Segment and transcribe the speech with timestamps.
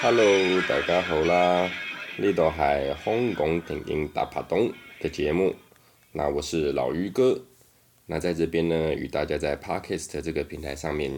[0.00, 1.68] Hello，大家好啦！
[2.18, 2.56] 呢度系
[3.04, 5.56] 香港电影大拍档的节目，
[6.12, 7.44] 那我是老于哥。
[8.06, 11.10] 那在这边呢，与大家在 Podcast 这个平台上面，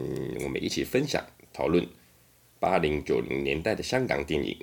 [0.42, 1.86] 我们一起分享讨论
[2.58, 4.56] 八零九零年代的香港电影。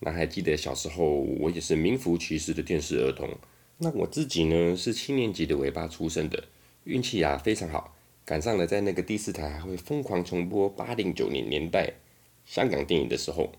[0.00, 3.30] 那还记得小时候，我也是名副其实的电视儿童。
[3.78, 6.44] 那我自己呢，是七年级的尾巴出生的，
[6.84, 7.96] 运气啊非常好，
[8.26, 11.94] 赶上了在那个第四台还会疯狂重播八零九零年代
[12.48, 13.52] 香港电影的时候。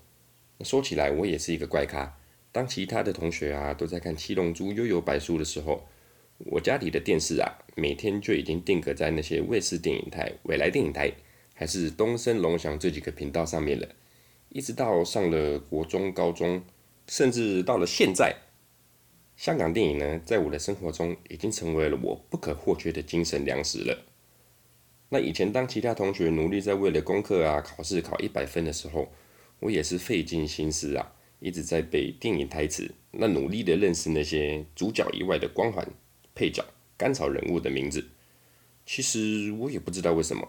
[0.64, 2.18] 说起来，我也是一个怪咖。
[2.50, 5.86] 当其他的同学啊都在看《七龙珠》《幽游白书》的时候，
[6.38, 11.12] 我家里的电视啊，每天就已经定格在那些卫视电影台、未来电影台，
[11.54, 13.88] 还是东森、龙翔这几个频道上面了。
[14.48, 16.60] 一直到上了国中、高中，
[17.06, 18.34] 甚至到了现在，
[19.36, 24.09] 香港电影呢，在我的生活中已经成为了我不可或缺的精神粮食了。
[25.10, 29.12] 那以前当其他同学努力在为了功课啊、考试考一百分的时候，
[29.58, 35.86] 我也是费尽心思啊，一直在背电影台词，那努力的认识那些主角以外的光环、
[36.34, 36.64] 配角、
[36.96, 38.08] 甘草人物的名字。
[38.86, 40.48] 其实我也不知道为什么，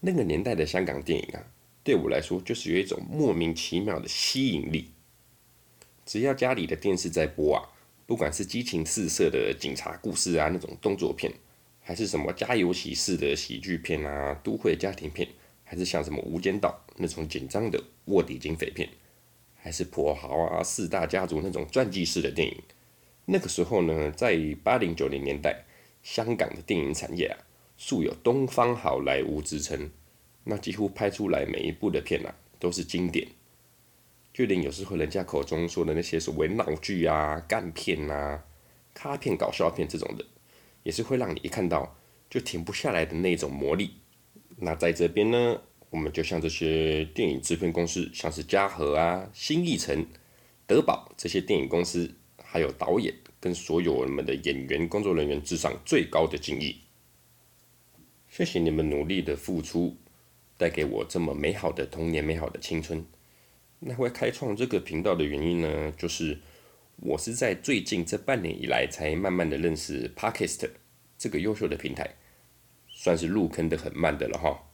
[0.00, 1.44] 那个年代的香港电影啊。
[1.84, 4.90] 对我来说，就是有一种莫名其妙的吸引力。
[6.04, 7.68] 只要家里的电视在播啊，
[8.06, 11.32] 不管是激情四射的警察故事啊，那种动作片，
[11.88, 15.26] 还是什么家有喜事的喜剧片啊，都会家庭片，
[15.64, 18.86] 还是像什么无间道那种紧张的卧底警匪片，
[19.56, 22.54] 还是跛豪啊四大家族那种传记式的电影。
[23.24, 25.64] 那个时候呢，在八零九零年代，
[26.02, 27.38] 香港的电影产业啊，
[27.78, 29.90] 素有东方好莱坞之称。
[30.44, 33.26] 那几乎拍出来每一部的片啊，都是经典。
[34.34, 38.44] 就连有时候人家口中说的那些所谓闹剧啊、干片啊、
[38.92, 40.26] 卡片、搞笑片这种的，
[40.82, 41.96] 也是会让你一看到
[42.30, 43.92] 就停不下来的那种魔力。
[44.56, 50.06] 那在这边呢，我们就像这些电影制片公司，像是嘉禾啊、新艺城、
[50.66, 56.76] 德宝这些电影公司，还有导演跟所有我们的演员、工作人员致上最高的敬意。
[58.28, 59.96] 谢谢你们努力的付出。
[60.60, 63.06] 带给我这么美好的童年、美好的青春。
[63.78, 66.36] 那会开创这个频道的原因呢，就是
[67.00, 70.68] 我是在最近这半年以来才慢慢的认识 Podcast
[71.16, 72.16] 这个优秀的平台，
[72.88, 74.64] 算是入坑的很慢的了哈。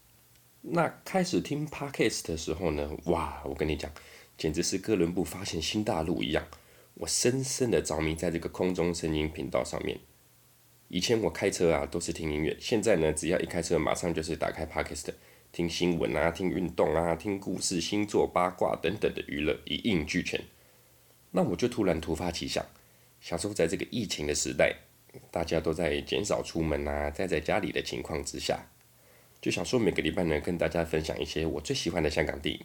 [0.62, 3.92] 那开始听 Podcast 的时候呢，哇，我跟你讲，
[4.38, 6.46] 简直是哥伦布发现新大陆一样，
[6.94, 10.00] 我深深的着迷在这个空中声音频道上面。
[10.88, 15.10] 以前我开车啊都是听音乐，现在呢，只要一开车，马上就是打开 Podcast。
[15.52, 20.41] 听新闻啊，听运动啊，听故事、星座、八卦等等的娱乐一应俱全。
[21.37, 22.65] 那我就突然突发奇想，
[23.21, 24.72] 想说在这个疫情的时代，
[25.33, 28.71] 大家都在减少出门啊，待在家里的情况之下，
[29.41, 32.65] 就想说每个礼拜呢，跟大家分享一些我最喜欢的香港电影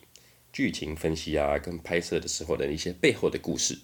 [0.53, 3.75] 剧情分析啊，跟拍摄的时候的一些背后的故事，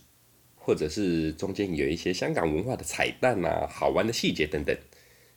[0.56, 4.78] 或者是中间有一些香港文化的彩蛋啊，好玩的细节等等。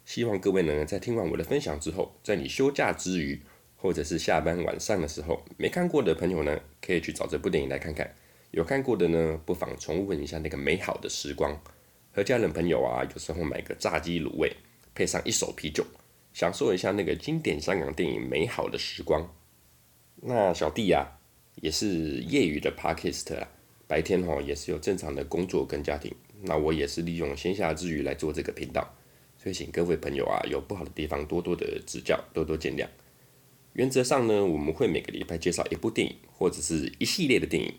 [0.05, 3.41] 希望各位呢，在听完我的分享之后，在你休假之余，
[3.77, 8.07] 或者是下班晚上的时候，没看过的朋友呢，可以去找这部电影来看看；
[8.51, 11.61] 有看过的呢，不妨重温一下那个美好的时光。
[12.11, 14.51] 和家人朋友啊，有时候买个炸鸡卤味，
[14.95, 15.85] 配上一手啤酒，
[16.33, 19.33] 享受一下那个经典香港电影美好的时光。
[20.17, 21.07] 那小弟呀、啊，
[21.61, 21.87] 也是
[22.23, 23.49] 业余的 Podcast 啦，
[23.87, 26.13] 白天哈也是有正常的工作跟家庭。
[26.43, 28.97] 那我也是利用闲暇之余来做这个频道，
[29.37, 32.87] 所以请各位朋友啊，有不好的地方多多的指教，多多见谅。
[33.75, 37.73] 原则上呢，我们会每个礼拜介绍一部电影或者是一系列的电影。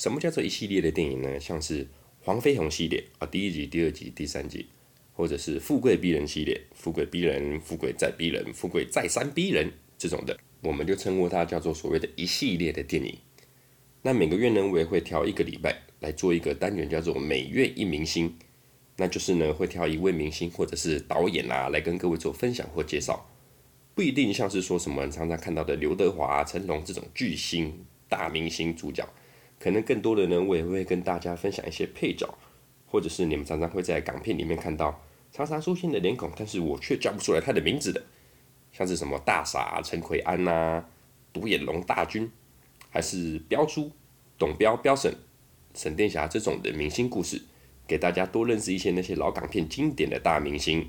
[0.00, 1.38] 什么叫做一系列的电影呢？
[1.38, 1.86] 像是
[2.22, 4.64] 黄飞鸿系列啊，第一集、第二集、第三集，
[5.12, 13.14] 或者是富贵逼人系列，富贵逼人、富贵再逼人、富贵再三逼人这种的，我们就称呼它叫做所谓的一系列的电影。
[14.00, 18.34] 那每个月呢，我也会挑一个礼拜来做一个单元，叫做每月一明星，
[18.96, 23.30] 那就是呢会挑一位明星或者是导演啊来跟各位做分享或介绍。
[23.94, 29.06] 不一定像是说什么常常看到的刘德华、成龙这种巨星大明星主角，
[29.60, 32.26] 可能更多的呢，我也会跟大家分享一些配角，
[32.86, 38.02] 或者是你们常常会在港片里面看到常常出现的脸孔，但是我却叫不出来他的名字的，
[38.72, 40.84] 像是什么大傻陈奎安呐、
[41.32, 42.30] 独眼龙大军，
[42.88, 43.92] 还是彪叔
[44.38, 45.14] 董彪彪婶、
[45.74, 47.42] 沈殿霞这种的明星故事，
[47.86, 50.88] 给大家多认识一些那些老港片经典的大明星。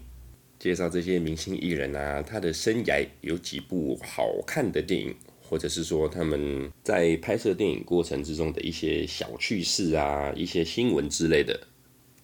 [0.58, 5.16] 介绍这些明星艺人啊，他的生涯有几部好看的电影，
[5.52, 11.68] 或者是说他们在拍摄电影过程之中的一些小趣事啊，一些新闻之类的。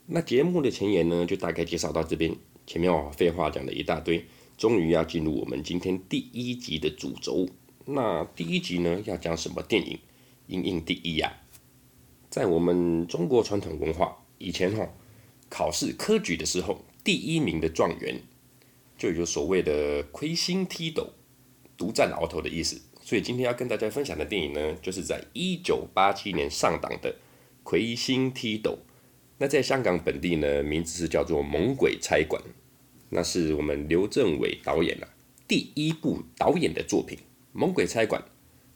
[0.06, 2.34] 那节目的前言呢，就大概介绍到这边。
[2.66, 4.26] 前面我废话讲了一大堆，
[4.58, 7.46] 终于要进入我们今天第一集的主轴。
[7.84, 10.00] 那第一集呢，要讲什么电影？
[10.48, 11.36] 应应第一呀、啊。
[12.30, 14.88] 在我们中国传统文化以前哈，
[15.50, 18.22] 考试科举的时候，第一名的状元
[18.98, 21.10] 就有所谓的魁星踢斗、
[21.76, 22.80] 独占鳌头的意思。
[23.08, 27.10] 所以今天要跟大家分享的电影呢，就是在一九八七年上档的
[27.64, 28.72] 《魁星踢斗》。
[29.38, 32.42] 那在香港本地呢，名字是叫做《猛鬼差馆》，
[33.08, 35.08] 那是我们刘镇伟导演啊
[35.48, 37.18] 第一部导演的作品
[37.54, 38.22] 《猛鬼差馆》。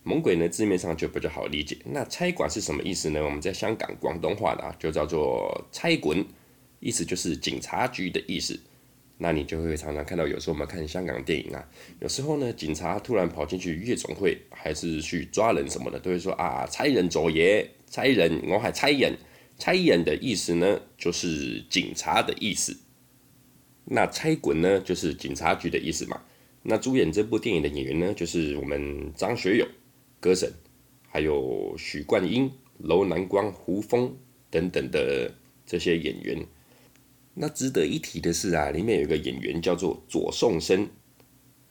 [0.03, 3.21] 猛鬼呢字面上就比较好理解，那差馆是什么意思呢？
[3.21, 6.25] 我们在香港广东话的，就叫做差馆，
[6.79, 8.57] 意思就是警察局的意思。
[9.23, 11.63] 那你就会常常看到，有时候我们看香港电影啊，
[11.99, 19.15] 有时候呢，警察突然跑进去夜总会，还是去抓人什么的，都会说啊，差人左爷，差人，我还差人，
[19.59, 22.75] 差人的意思呢，就是警察的意思。
[23.85, 26.19] 那差馆呢，就是警察局的意思嘛。
[26.63, 29.67] 那主演这部电影的演员呢，就是我们张学友、
[30.19, 30.51] 歌神，
[31.07, 34.17] 还有许冠英、楼南光、胡枫
[34.49, 35.31] 等等的
[35.63, 36.43] 这些演员。
[37.33, 40.89] 那值得一提的是啊，里面有一个演员叫做左颂生，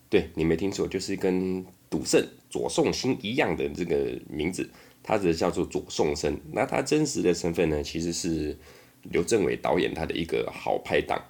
[0.08, 4.70] 对，你没听错，就是跟赌圣左颂星一样的这个名字，
[5.02, 6.40] 他的叫做左颂生。
[6.52, 8.58] 那他真实的身份呢，其实是
[9.02, 11.22] 刘镇伟导演他的一个好拍档。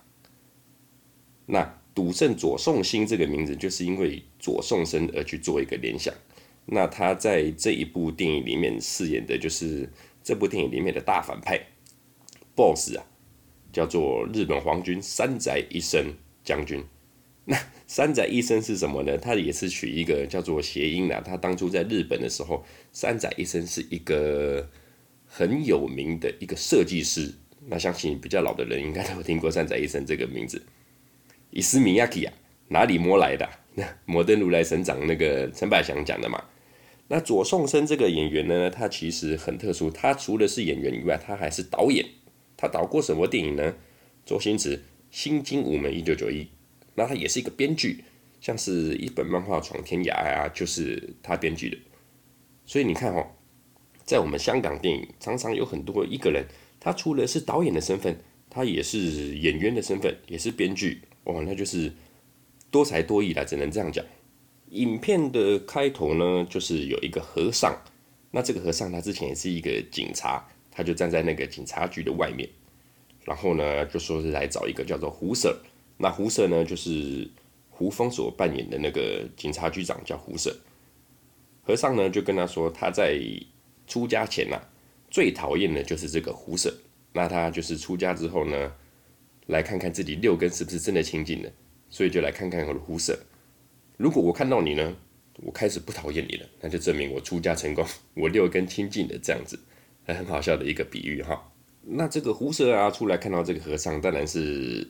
[1.47, 6.15] 那赌圣左颂星这个名字，就是因为左颂生而去做一个联想。
[6.67, 9.91] 那他在这一部电影里面饰演的就是
[10.23, 11.61] 这部电影里面的大反派
[12.55, 13.05] BOSS 啊。
[13.73, 16.15] 叫做日本皇军山宅一生
[16.45, 16.85] 将军。
[17.47, 17.57] 那
[17.87, 19.19] 山宅一生是什么呢？
[19.19, 21.21] 他也是取一个叫做谐音的。
[21.23, 24.69] 他当初在日本的时候，山宅一生是一个
[25.27, 27.35] 很有名的一个设计师。
[27.67, 30.63] 那相信比较老的人应该都有听过山宅一生这个名字。
[31.51, 32.33] 伊斯米亚基啊，
[32.69, 33.49] 哪里摸来的？
[33.75, 36.45] 那 摩登如来神掌那个陈百祥讲的嘛。
[37.09, 39.91] 那左颂声这个演员呢，他其实很特殊。
[39.91, 42.07] 他除了是演员以外，他还是导演。
[42.61, 43.75] 他导过什么电影呢？
[44.27, 44.77] 周星驰
[45.11, 46.47] 《新精武门》一九九一，
[46.95, 48.05] 那他也是一个编剧，
[48.39, 51.79] 像是一本漫画《闯天涯》啊，就是他编剧的。
[52.67, 53.29] 所以你看哦，
[54.05, 56.45] 在我们香港电影，常常有很多一个人，
[56.79, 58.21] 他除了是导演的身份，
[58.51, 61.91] 他也是演员的身份，也是编剧，哇，那就是
[62.71, 64.05] 多才多艺啦，只能这样讲。
[64.69, 67.75] 影片的开头呢，就是有一个和尚，
[68.33, 70.47] 那这个和尚他之前也是一个警察。
[70.81, 72.49] 他就站在那个警察局的外面，
[73.27, 75.55] 然后呢，就说是来找一个叫做胡 Sir。
[75.99, 77.29] 那胡 Sir 呢，就是
[77.69, 80.57] 胡枫所扮演的那个警察局长，叫胡 Sir。
[81.63, 83.21] 和尚呢，就跟他说，他在
[83.87, 84.69] 出家前呐、啊，
[85.11, 86.73] 最讨厌的就是这个胡 Sir。
[87.13, 88.73] 那他就是出家之后呢，
[89.49, 91.53] 来看看自己六根是不是真的清净的，
[91.91, 93.19] 所以就来看看胡 Sir。
[93.99, 94.97] 如果我看到你呢，
[95.43, 99.59] 我开始不讨厌你了，那就证明我出家成功，我六根清净的这样子。
[100.15, 101.53] 很好笑的一个比喻哈，
[101.83, 104.89] 那这个胡 Sir 啊出来看到这个和尚，当然是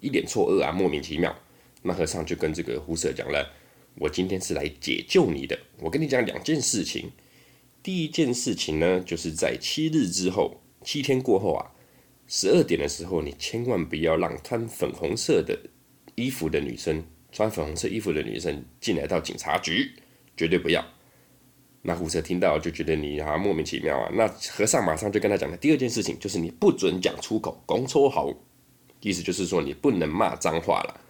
[0.00, 1.36] 一脸错愕啊，莫名其妙。
[1.82, 3.52] 那和尚就跟这个胡 Sir 讲了
[4.00, 5.58] ：“我今天是来解救你的。
[5.78, 7.12] 我跟你讲两件事情。
[7.82, 11.70] 第一件事情呢，就是在七日之后，七天过后啊，
[12.26, 15.56] 十二点的时候，你千万不要让穿粉红色的
[16.16, 19.92] 衣服的女生，穿粉红色衣服的女生进来到警察局，
[20.36, 20.84] 绝对不要。”
[21.82, 24.10] 那胡 Sir 听到就觉得你好像莫名其妙啊。
[24.12, 28.36] 那和尚马上就跟他讲了第二件事情，就是你不准讲出口，讲粗口，
[29.00, 31.00] 意思就是说你不能骂脏话了。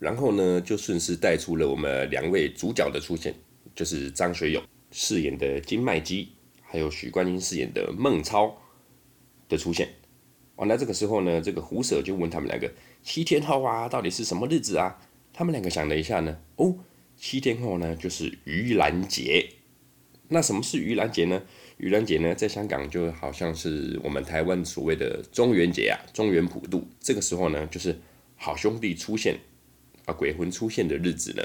[0.00, 3.34] 然后呢，就顺势带出了我们两位主角的出现，
[3.74, 6.28] 就是张学友饰演的金麦基，
[6.62, 8.56] 还有许冠英饰演的孟超
[9.48, 9.88] 的出现。
[10.56, 12.72] 完了这个时候呢，这个胡舍就问他们两个
[13.02, 14.98] 七天后啊，到底是什么日子啊？
[15.32, 16.76] 他们两个想了一下呢，哦，
[17.16, 19.48] 七天后呢就是盂兰节。
[20.30, 21.42] 那什么是盂兰节呢？
[21.80, 26.86] 盂兰节呢，在香港就好像是我们台湾所谓的中元节啊，中元普渡。
[27.00, 27.98] 这个时候呢，就是
[28.36, 29.38] 好兄弟出现
[30.04, 31.42] 啊，鬼魂出现的日子呢。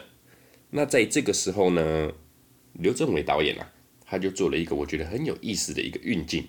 [0.72, 2.12] 那在这个时候呢，
[2.74, 3.72] 刘镇伟导演啊，
[4.06, 6.46] 他就做了一个我觉得很有意思的一个运镜。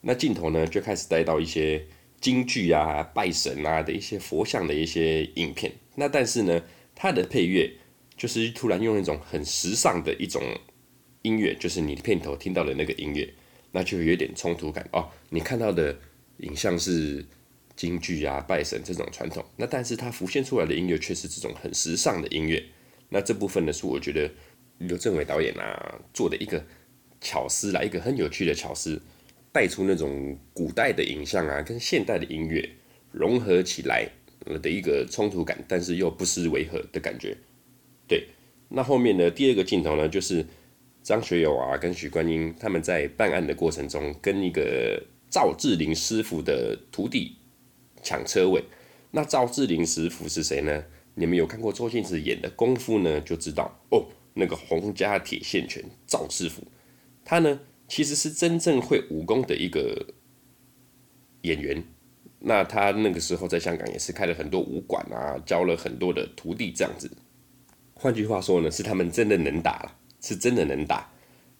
[0.00, 1.86] 那镜头呢，就开始带到一些
[2.20, 5.72] 京剧啊、拜神啊的一些佛像的一些影片。
[5.94, 6.62] 那但是呢，
[6.96, 7.70] 他的配乐
[8.16, 10.42] 就是突然用一种很时尚的一种。
[11.22, 13.28] 音乐就是你片头听到的那个音乐，
[13.72, 15.08] 那就有点冲突感哦。
[15.30, 15.98] 你看到的
[16.38, 17.24] 影像是
[17.74, 22.64] 京剧啊、拜神这种传统，那但是它浮现出来的音乐却是这种很时尚的音乐。
[23.08, 24.30] 那这部分呢，是我觉得
[24.78, 26.64] 刘镇伟导演啊做的一个
[27.20, 29.02] 巧思，来一个很有趣的巧思，
[29.52, 32.68] 带出那种古代的影像啊跟现代的音乐
[33.10, 34.08] 融合起来
[34.62, 37.36] 的一个冲突感，但是又不失违和的感觉。
[38.06, 38.28] 对，
[38.68, 40.46] 那后面呢，第二个镜头呢就是。
[41.08, 47.34] 张学友啊跟许冠英他们在办案的过程中，跟一个赵志凌师傅的徒弟
[48.02, 48.62] 抢车位。
[49.12, 50.84] 那赵志凌师傅是谁呢？
[51.14, 56.62] 你们有看过周星驰演的功夫呢，就知道哦，那个洪家铁线拳赵师傅，
[57.24, 60.12] 他呢其实是真正会武功的一个
[61.40, 61.82] 演员。
[62.40, 67.10] 那他那个时候在香港也是开了很多武馆啊，教了很多的徒弟这样子。
[67.94, 71.10] 换句话说呢，是他们真的能打了，是真的能打。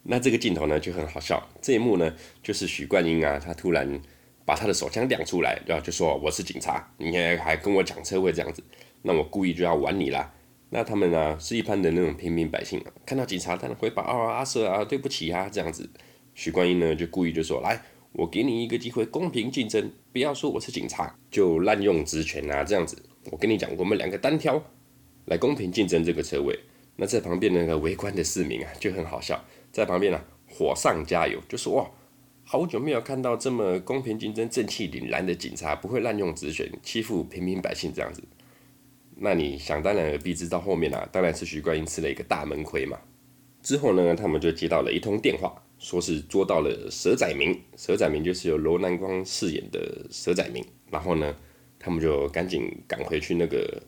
[0.02, 4.00] 那这个镜头呢就很好笑，这一幕呢就是许冠英啊，他突然
[4.44, 8.62] 把他的手枪亮出来，然后就说我是警察，你还还跟我抢车位这样子，
[9.02, 10.32] 那我故意就要玩你啦。
[10.70, 15.90] 那他们呢是一般的那种平民百姓，看到警察当然会把啊阿 Sir 啊对不起啊这样子。
[16.34, 17.80] 许冠英呢就故意就说来。
[18.12, 23.00] 我给你一个机会，公平竞争，不要说我是警察就滥用职权啊，这样子。
[23.30, 24.60] 我跟你讲，我们两个单挑，
[25.26, 26.58] 来公平竞争这个车位。
[27.00, 29.40] 那在旁边那个围观的市民啊，就很好笑，
[29.70, 31.88] 在旁边啊火上加油，就说哇，
[32.42, 38.20] 好久没有看到这么公平竞争、正气凛然的警察，不会滥用职权欺负平民百姓这样子。
[39.20, 42.98] 那你想当然而必知到后面啊，当然是徐冠英吃了一个大闷亏嘛。
[43.62, 45.62] 之后呢，他们就接到了一通电话。
[45.78, 50.64] 说是捉到了蛇仔明，蛇仔明就是由罗南光饰演的蛇仔明。
[50.90, 51.36] 然后呢，
[51.78, 53.80] 他们就赶紧赶回去那个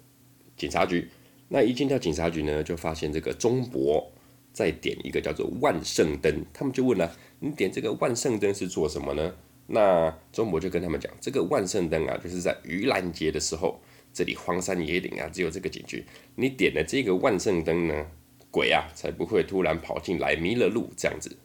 [0.56, 1.08] 警察局。
[1.52, 4.08] 那一进到警察局呢，就发现这个钟博
[4.52, 6.44] 在点一个叫做万圣灯。
[6.52, 9.34] 他们就问了：“你点这个万圣灯是做什么呢？”
[9.66, 13.80] 那钟博就跟他们讲：“这个万圣灯啊，就是在盂兰节的时候，
[14.12, 16.04] 这里荒山野岭啊，只有这个警局，
[16.36, 18.06] 你点了这个万圣灯呢，
[18.52, 21.36] 鬼啊才不会突然跑进来迷了路这样子。”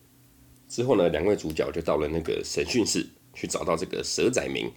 [0.70, 4.72] 之后呢，两位主角就到了那个审讯室去找到这个蛇仔明。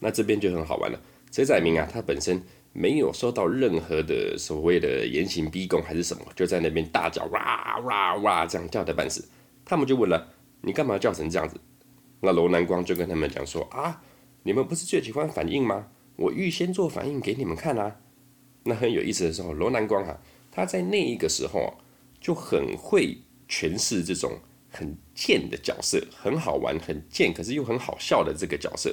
[0.00, 1.00] 那这边就很好玩了。
[1.30, 9.28] 蛇仔明啊，他本身没有受到任何的所谓的严刑逼供还是什么，就在那边大叫哇哇哇这样叫的半死。
[9.64, 11.60] 他们就问了：“你干嘛叫成这样子？”
[12.20, 14.02] 那楼南光就跟他们讲说：“啊，
[14.42, 15.88] 你们不是最喜欢反应吗？
[16.16, 17.96] 我预先做反应给你们看啊。”
[18.64, 21.70] 那很有意思的时候，楼南光哈、他在那一个时候、啊、
[22.20, 24.38] 就很会诠释这种。
[24.74, 28.90] 很贱的角色，很好玩，很贱，可是又很好笑的这个角色，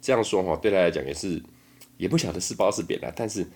[0.00, 1.40] 这样说哈，对他来讲也是，
[2.02, 3.46] 也不晓得是褒是贬啊，但是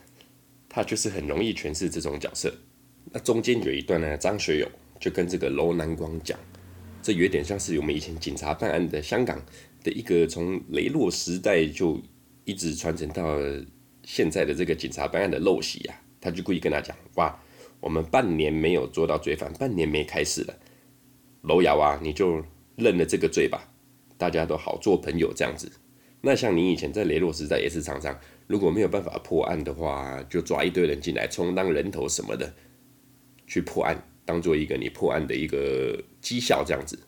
[0.69, 2.55] 他就是很容易诠释这种角色。
[3.11, 6.39] 那中间有一段呢，张学友就跟这个楼南光讲，
[7.03, 9.45] 这有点像是我们以前警察办案的香港
[9.83, 12.01] 的一个从雷洛时代就
[12.45, 13.37] 一直传承到
[14.05, 17.37] 现在的这个警察办案的陋习啊，他就故意跟他讲，哇，
[17.81, 20.57] 我们半年没有捉到罪犯，半年没开始了。
[21.43, 22.45] 楼瑶啊，你就
[22.77, 23.69] 认了这个罪吧，
[24.17, 25.69] 大家都好做朋友这样子。
[26.23, 32.55] 那像你以前在雷洛时代也是常常，如果没有办法破案的话，就抓一堆人进来充当人头什么的，
[33.47, 36.99] 去破案，当做一个你破案的一个绩效这样子。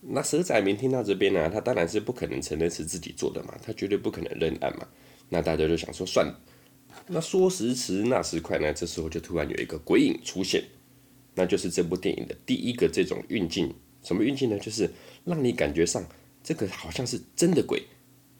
[0.00, 4.86] 那蛇仔明听到这边呢、他当然是不可能承认是自己做的嘛，他绝对不可能认案嘛。
[5.28, 6.40] 那大家就想说算了，
[7.08, 10.62] 那说时迟那时快呢，这时候就突然有一个鬼影出现。
[11.34, 13.72] 那就是这部电影的第一个这种运镜，
[14.02, 14.58] 什么运镜呢？
[14.58, 14.90] 就是
[15.24, 16.04] 让你感觉上
[16.42, 17.82] 这个好像是真的鬼，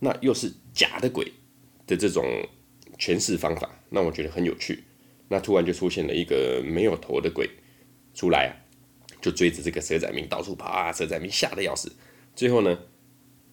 [0.00, 1.32] 那又是假的鬼
[1.88, 2.24] 的这种
[2.96, 4.84] 诠释方法，那我觉得很有趣。
[5.28, 7.50] 那突然就出现了一个没有头的鬼
[8.14, 8.52] 出来啊，
[9.20, 11.92] 就追着这个蛇仔明到处跑啊，蛇仔明吓得要死。
[12.34, 12.78] 最后呢，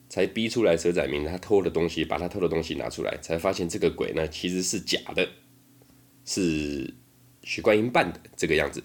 [0.08, 5.28] 才逼出来蛇仔明他偷的东西，把他偷的东西拿出来，才发现这个鬼呢其实是假的，
[6.24, 6.94] 是
[7.44, 8.84] 许冠英扮的这个样子。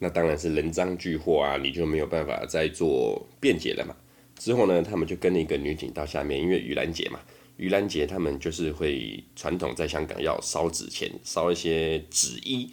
[0.00, 3.94] 那当然是人赃俱获啊，你就没有办法再做辩解了嘛。
[4.36, 7.20] 之后呢，他们就跟那个女警到下面，因为盂兰姐嘛，
[7.58, 12.68] 盂兰节他们就是会传统在香港要烧纸钱，烧一些纸衣、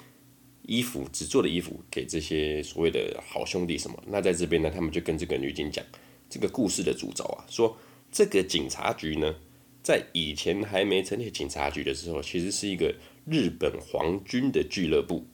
[0.64, 4.04] 衣服、纸做的衣服给这些所谓的好兄弟什么。
[4.08, 5.86] 那在这边呢，他们就跟这个女警讲
[6.30, 7.78] 这个故事的主轴啊，说
[8.12, 9.36] 这个警察局呢，
[9.84, 12.96] 在以前还没成立警察局的时候，其实是一个
[13.26, 15.26] 日本皇军的俱乐部，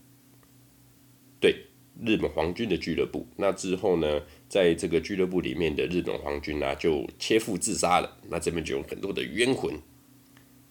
[2.06, 8.18] 日本皇军的俱乐部，那之后呢，在这个俱乐部里面的日本皇军啊，就切腹自杀了。
[8.30, 9.74] 那这边就有很多的冤魂，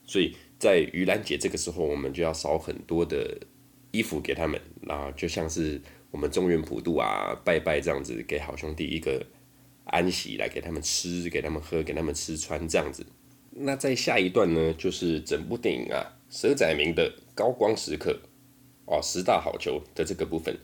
[0.05, 3.39] 所以在盂兰节这个时候，我们就要烧很多的
[3.91, 5.81] 衣服给他们，然后就像是
[6.13, 9.27] 我们中元普渡啊，拜拜这样子，给好兄弟一个
[9.87, 13.05] 安息，来给他们吃，给他们喝，给他们吃穿这样子。
[13.51, 18.21] 那在下一段呢，就是整部电影啊，蛇仔明的高光时刻
[18.85, 20.57] 哦，十大好球的这个部分。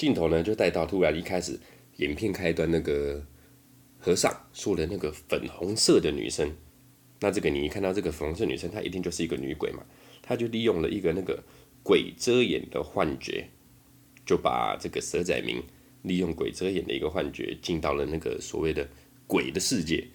[0.00, 1.60] 镜头呢就带到突然一开始，
[1.98, 3.22] 影片开端那个
[3.98, 6.56] 和尚说的那个粉红色的女生，
[7.20, 9.84] 那这个你一看到这个粉红色女生，她一定就是一个女鬼嘛，
[10.22, 11.44] 她就利用了一个那个
[11.82, 13.50] 鬼遮眼的幻觉，
[14.24, 15.62] 就把这个蛇仔明
[16.00, 18.88] 利用鬼遮眼的一个幻觉，进到了那个所谓的
[19.26, 20.08] 鬼的世界。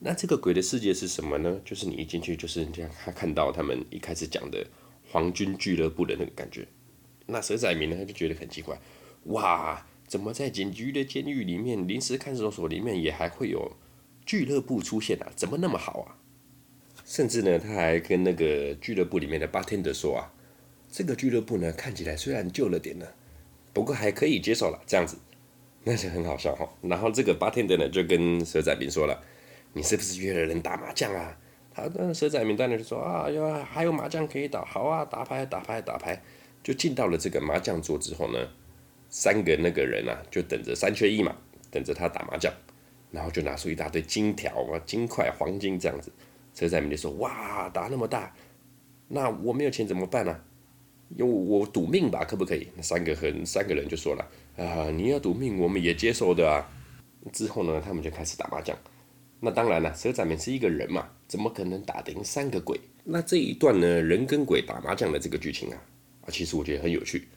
[0.00, 1.58] 那这个鬼的世界是什么呢？
[1.64, 4.66] 就是你一进去，就是这样，他看到他们一开始讲的
[5.08, 6.68] 皇军俱乐部的那个感觉。
[7.24, 8.78] 那蛇仔明呢，他就觉得很奇怪，
[9.24, 13.76] 哇，怎么在警局的监狱里面、临时看守所里面也还会有
[14.24, 15.30] 俱乐部出现啊？
[15.36, 16.16] 怎么那么好啊？
[17.04, 20.32] 甚至呢，他还跟那个俱乐部里面的 bartender 说啊，
[20.90, 23.06] 这个俱乐部呢，看起来虽然旧了点呢，
[23.72, 25.16] 不过还可以接受了，这样子，
[25.84, 26.68] 那就很好笑哈。
[26.82, 29.20] 然后这个 bartender 呢，就跟蛇仔明说了，
[29.72, 31.36] 你是不是约了人打麻将啊？
[31.72, 36.22] 他那蛇仔明当然就说啊，有还有麻将可以打，好啊，打牌打牌打牌，
[36.62, 38.48] 就进到了这个麻将桌之后呢，
[39.10, 41.36] 三个那个人啊，就等着三缺一嘛，
[41.70, 42.50] 等着他打麻将，
[43.10, 46.10] 然后就拿出一大堆金条啊、金块、黄金这样子。
[46.54, 48.34] 车仔明就说：“哇，打那么大，
[49.08, 50.44] 那我没有钱怎么办呢、啊？
[51.16, 56.70] 用我赌命吧，可不可以？”那三个很三个人就说了：“啊，你要赌命，我们也接受的啊。”
[57.32, 58.76] 之后呢，他们就开始打麻将。
[59.40, 62.78] 那当然了，车仔明是一个人嘛，怎么可能打得赢三个鬼？
[63.04, 65.82] 那这一段呢，人跟鬼打麻将的这个剧情啊，
[66.22, 67.28] 啊，其实我觉得很有趣。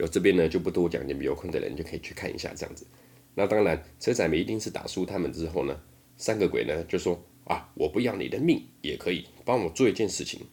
[0.00, 2.86] 有这边呢就不多讲，你们有空的人就可以去看一下这样子。
[3.34, 5.80] 那当然，车仔明一定是打输他们之后呢，
[6.16, 7.22] 三个鬼呢就说。
[7.44, 7.68] 啊！
[7.74, 10.46] 我不要你的命也可以帮我做一件事情，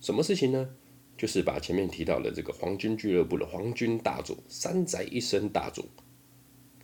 [0.00, 0.68] 什么事情呢？
[1.16, 5.84] 就是把前面提到的这个皇军俱乐部的皇军大佐三宅一生大佐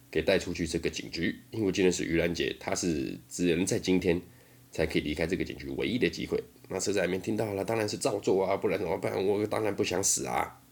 [0.09, 4.23] 给带出去这个警局，因为今天是盂兰节，他是只能在今天
[4.71, 6.41] 才可以离开这个警局唯一的机会。
[6.69, 9.27] 那车仔明听到了，当然是照做啊，不然怎么办？
[9.27, 10.63] 我当然不想死啊。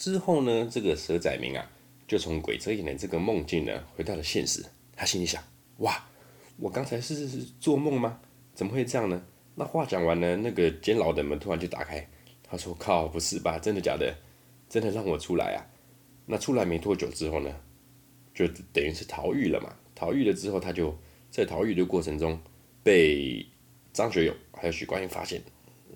[0.00, 1.70] 之后呢，这个蛇仔明啊，
[2.08, 4.64] 就从鬼遮眼的这个梦境呢，回到了现实。
[4.96, 5.44] 他心里想：
[5.80, 6.02] 哇！
[6.56, 7.28] 我刚才是
[7.60, 8.18] 做梦吗？
[8.54, 9.22] 怎么会这样呢？
[9.56, 12.08] 那话讲完呢，那个监牢的门突然就打开。
[12.42, 13.58] 他说：“靠，不是吧？
[13.58, 14.16] 真的假的？
[14.70, 15.60] 真的让我出来啊？”
[16.24, 17.54] 那出来没多久之后呢，
[18.34, 19.76] 就等于是逃狱了嘛。
[19.94, 20.96] 逃狱了之后，他就
[21.30, 22.40] 在逃狱的过程中
[22.82, 23.46] 被
[23.92, 25.42] 张学友还有许冠英发现。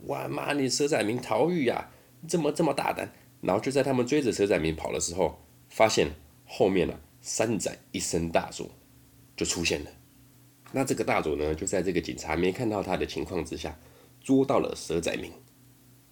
[0.09, 1.90] 哇妈，你蛇仔明逃狱呀？
[2.29, 3.11] 这么这么大胆？
[3.44, 6.09] 然后就在他们追着蛇仔明跑的时候，发现
[6.46, 8.70] 后面呢、啊，三仔一声大佐
[9.37, 9.90] 就出现了。
[10.72, 13.78] 那这个大佐呢，就在这个警察没看到他的情况之下，
[14.20, 15.30] 捉到了蛇仔明。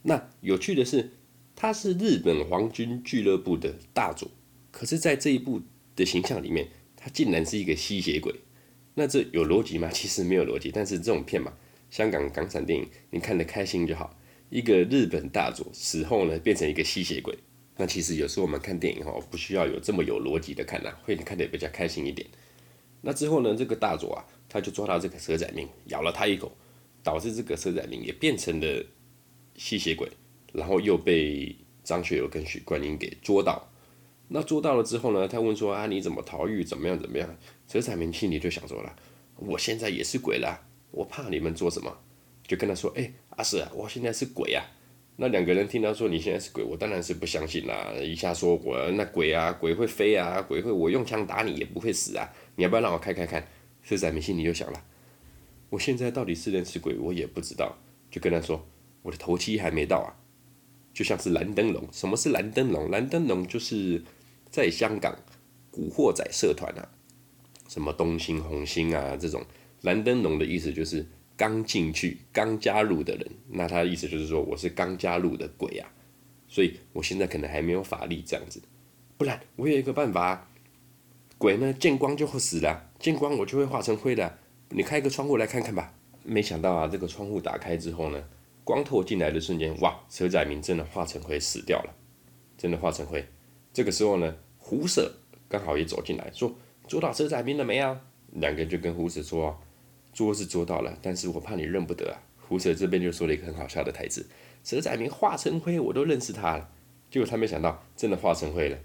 [0.03, 1.11] 那有趣的是，
[1.57, 4.31] 他是日本皇军俱乐部的大佐，
[4.71, 5.63] 可是，在这一部
[5.97, 8.35] 的形象里面，他竟然是一个吸血鬼。
[8.95, 9.89] 那这有逻辑吗？
[9.91, 10.71] 其实没有逻辑。
[10.71, 11.55] 但是这种片嘛，
[11.91, 14.17] 香港港产电影，你看得开心就好。
[14.53, 17.37] 一个日本大佐死后呢，变成一个吸血鬼。
[17.79, 22.29] 那其实有时候我们看电影哈，不需要有这么有逻辑的看呐，会看得比较开心一点。
[23.01, 24.23] 那之后呢，这个大佐啊。
[24.53, 26.53] 他就抓到这个蛇仔明，咬了他一口，
[27.03, 28.85] 导致这个蛇仔明也变成了
[29.57, 30.07] 吸血鬼，
[30.53, 33.67] 然后又被张学友跟许冠英给捉到。
[34.29, 36.63] 那捉到了之后呢，他问说啊，你怎么逃狱？
[36.63, 36.99] 怎么样？
[36.99, 37.35] 怎么样？
[37.67, 38.95] 蛇仔明心里就想说了，
[39.37, 40.61] 我现在也是鬼啦，
[40.91, 41.97] 我怕你们做什么？
[42.47, 44.65] 就跟他说，哎、阿 Sir，我现在是鬼啊。
[45.17, 47.93] 那两个人听到说你现在是鬼，我当然是不相信啦。
[48.03, 52.33] 一下说我那鬼啊，鬼会飞啊，鬼会我用枪打你也不会死啊。
[52.57, 53.47] 你要不要让我开开看？
[53.83, 54.85] 社仔明心里就想了，
[55.69, 57.77] 我现在到底是人是鬼，我也不知道。
[58.11, 58.67] 就跟他说，
[59.03, 60.17] 我的头七还没到啊，
[60.95, 61.89] 就像是蓝灯笼。
[61.93, 62.91] 什么是蓝灯笼？
[62.91, 64.03] 蓝灯笼就是
[64.51, 65.19] 在香港
[65.71, 66.89] 古惑仔社团啊，
[67.69, 69.45] 什么东星红星啊这种
[69.83, 71.07] 蓝灯笼的意思就是
[71.43, 73.27] 刚进去、刚加入的人。
[73.49, 75.91] 那他的意思就是说，我是刚加入的鬼啊，
[76.47, 78.63] 所以我现在可能还没有法力这样子。
[79.19, 80.49] 不然我有一个办法，
[81.39, 82.89] 鬼呢见光就会死了。
[83.01, 85.93] 见光我就会化成灰的，你开个窗户来看看吧。
[86.23, 88.23] 没想到啊，这个窗户打开之后呢，
[88.63, 91.93] 光透进来的瞬间，哇，车载明真的化成灰死掉了，
[92.57, 93.27] 真的化成灰。
[93.73, 95.13] 这个时候呢，胡舍
[95.49, 96.55] 刚好也走进来，说
[96.87, 98.01] ：“捉到车载明了没啊？”
[98.35, 99.61] 两个人就跟胡舍说
[100.13, 104.27] ：“捉是捉到了，但是我怕你认不得啊。”胡蛇这边就说了一个很好笑的台词
[104.63, 106.69] ：“蛇仔明化成灰，我都认识他了。”
[107.11, 108.79] 结果他没想到真的化成灰了，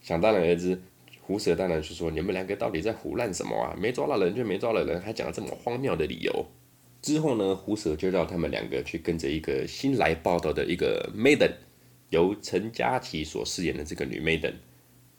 [0.00, 0.80] 想当然而知。
[1.20, 3.76] 胡蛇当然是说：“你们两个到底在胡乱什么啊？
[3.80, 6.46] 没抓到人就没抓到人，还讲了这么荒谬的理由。”
[7.02, 11.52] 之后呢，胡蛇就让他们两个去跟着一个新来报道的一个 Maiden，
[12.10, 14.54] 由陈佳琪所饰演的这个女 Maiden，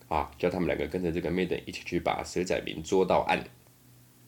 [0.08, 3.44] 啊，叫他们两个跟着这个 Maiden 一起去把蛇仔明捉到案。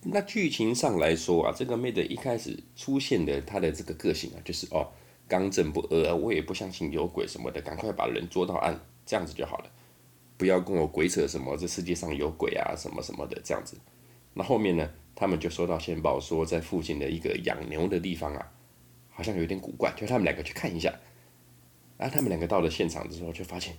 [0.03, 4.87] 那剧情上来说啊，这个妹的一开始出现的她的这个个性啊，就是哦，
[5.27, 9.65] 刚正不阿，我也不相信有鬼什么的，赶快把人捉到案，这样子就好了。
[10.37, 13.77] 不要跟我鬼扯什么，这世界上有鬼啊，什么什么的这样子。
[14.33, 18.51] 那后面呢，他们就收到线报说，在附近的一个养牛的地方啊，
[19.09, 20.97] 好像有点古怪，就他们两个去看一下。
[21.97, 23.77] 然后他们两个到了现场之后，就发现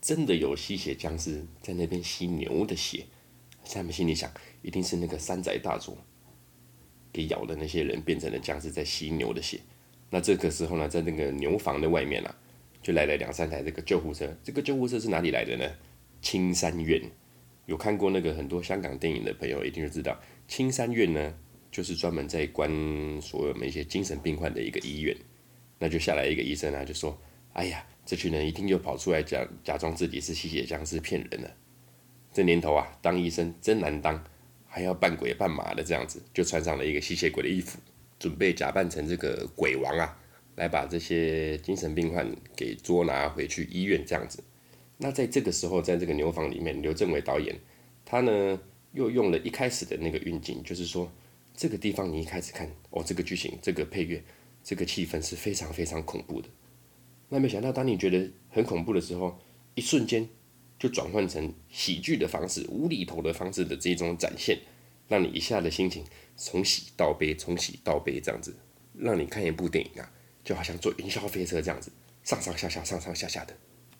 [0.00, 3.04] 真的有吸血僵尸在那边吸牛的血，
[3.64, 4.30] 他们心里想，
[4.62, 5.96] 一定是那个山寨大佐
[7.12, 9.60] 给咬的那些人变成了僵尸在吸牛的血。
[10.10, 12.34] 那这个时候呢，在那个牛房的外面啊，
[12.82, 14.36] 就来了两三台这个救护车。
[14.42, 15.70] 这个救护车是哪里来的呢？
[16.20, 17.00] 青山院。
[17.66, 21.34] 有看过那个很多香港电影的朋友一定就知道，青山院呢，
[21.70, 22.70] 就是专门在关
[23.20, 25.16] 所有一些精神病患的一个医院。
[25.78, 27.18] 那就下来一个医生啊，就说
[27.54, 31.48] ：“哎呀。”这群人一定又跑出来假假装自己是吸血僵尸骗人了。
[32.32, 34.24] 这年头啊，当医生真难当，
[34.66, 37.78] 还要扮鬼扮马的这样子，就穿上了一个吸血鬼的衣服，
[38.18, 40.18] 准备假扮成这个鬼王啊，
[40.56, 44.42] 来把这些精神病患给捉拿回去医院这样子。
[44.96, 47.54] 那在这个时候，在这个牛房里面，刘镇伟导演
[48.04, 48.58] 他呢
[48.92, 51.10] 又用了一开始的那个运镜，就是说
[51.54, 54.22] 这个地方你一开始看哦，这个剧情、这个配乐、
[54.64, 56.48] 这个气氛是非常非常恐怖的。
[57.28, 59.38] 那没想到，当你觉得很恐怖的时候，
[59.74, 60.28] 一瞬间
[60.82, 64.58] 就转换成喜剧的方式、无厘头的方式的这种展现，
[65.06, 68.56] 让你一下的心情从喜到悲，从喜到悲这样子，
[68.98, 71.92] 让你看一部电影啊，就好像坐云霄飞车这样子，
[72.24, 73.56] 上上下下、上上下下的。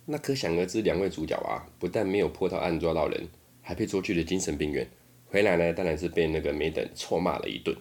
[0.07, 3.29] 那可想而知，两位主角啊，不但没有破到案抓到人，
[3.61, 4.85] 还被捉去了精神病院。
[5.27, 7.77] 回来呢，当然是被那个梅等臭骂了一顿。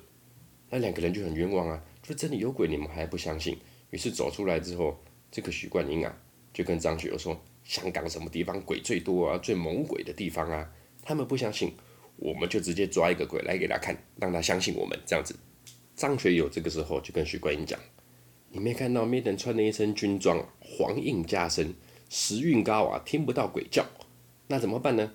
[0.69, 3.57] 那两个人就很冤枉啊，说真的有鬼，你们还不相信？
[3.89, 5.01] 于是走出来之后。
[5.31, 6.15] 这个许冠英啊，
[6.53, 10.69] 就跟张学友说：“香港什么地方鬼最多啊，最猛鬼的地方啊。”
[11.03, 11.71] 他们不相信，
[12.17, 15.33] 我们就直接抓一个鬼来给他看，让他相信我们这样子。
[15.95, 17.79] 张学友这个时候就跟许冠英讲
[18.51, 21.73] ：“你没看到梅登穿了一身军装，黄印加身，
[22.09, 23.85] 时运高啊，听不到鬼叫，
[24.47, 25.13] 那怎么办呢？”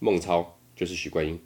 [0.00, 1.38] 孟超就是许冠英，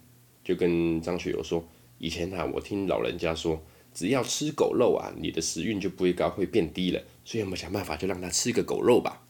[0.45, 1.67] 就跟张学友说
[1.99, 3.61] ：“以前啊，我听老人家说。”
[3.93, 7.01] 只要吃狗肉啊，你的时运就不会高，会变低了。
[7.25, 9.24] 所以我们想办法就让他吃一个狗肉吧。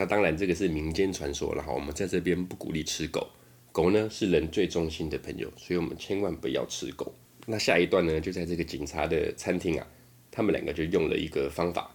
[0.00, 3.28] 那当然这个是民间传说，然后我们在这边不鼓励吃狗。
[3.70, 7.14] 狗呢是人最忠心的朋友，所以我们千万不要吃狗。
[7.44, 9.86] 那下一段呢，就在这个警察的餐厅啊，
[10.30, 11.94] 他们两个就用了一个方法，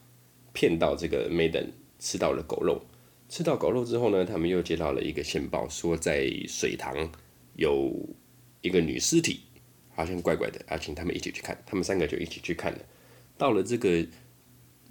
[0.53, 1.65] 骗到这个 Maiden
[1.97, 2.79] 吃到了狗肉。
[3.27, 7.11] 吃到狗肉之后呢，他们又接到了一个线报，说在水塘
[7.55, 7.91] 有
[8.61, 9.39] 一个女尸体。
[9.95, 11.59] 好像怪怪的啊，请他们一起去看。
[11.65, 12.79] 他们三个就一起去看了。
[13.35, 14.05] 到了这个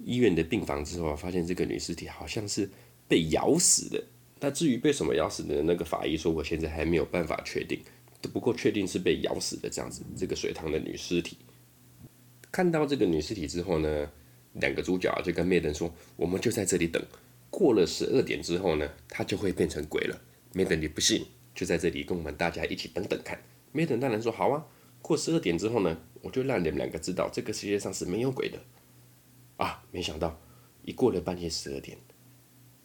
[0.03, 2.69] 医院的病房之后，发现这个女尸体好像是
[3.07, 4.03] 被咬死的。
[4.39, 7.79] 那至于被什么咬死的，那个法医说我现在还没有办法确定。
[8.33, 10.01] 不过确定是被咬死的这样子。
[10.17, 11.37] 这个水塘的女尸体，
[12.51, 14.09] 看到这个女尸体之后呢，
[14.53, 16.99] 两个主角就跟梅登说：“我们就在这里等，
[17.51, 20.19] 过了十二点之后呢，她就会变成鬼了。”
[20.53, 23.39] 梅登你不信，就在这里跟我们大家一起等等看。
[23.71, 24.65] 梅登当然说：“好啊。”
[25.03, 28.57] 过十二点之后呢，我就让你们两个知道这个世界上是没有鬼的。
[29.57, 30.41] 啊，没想到
[30.83, 31.95] 一过了半夜十二点，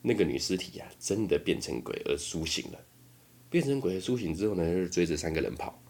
[0.02, 2.78] 那个女尸体呀、啊，真的变成鬼而苏醒了。
[3.48, 5.82] 变成鬼而苏醒之后呢，就追着三个人跑。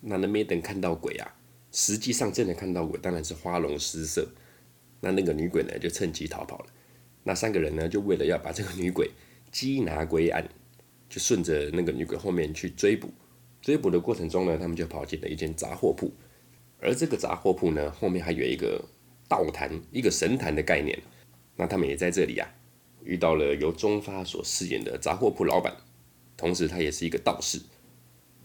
[0.00, 1.34] 那那没等看到鬼啊，
[1.72, 4.28] 实际上真的看到鬼，当然是花容失色。
[5.00, 6.66] 那那个女鬼呢，就趁机逃跑了。
[7.22, 9.10] 那三个人呢，就为了要把这个女鬼
[9.52, 10.48] 缉拿归案，
[11.08, 13.08] 就顺着那个女鬼后面去追捕。
[13.62, 16.12] 追捕的过程中呢，他们就跑进了一间杂货铺，
[16.80, 18.84] 而这个杂货铺呢，后面还有一个
[19.28, 20.96] 道坛，一个神坛的概念。
[21.56, 22.48] 那他们也在这里啊，
[23.06, 25.74] 遇到了由钟发所饰演的杂货铺老板，
[26.36, 27.60] 同时他也是一个道士，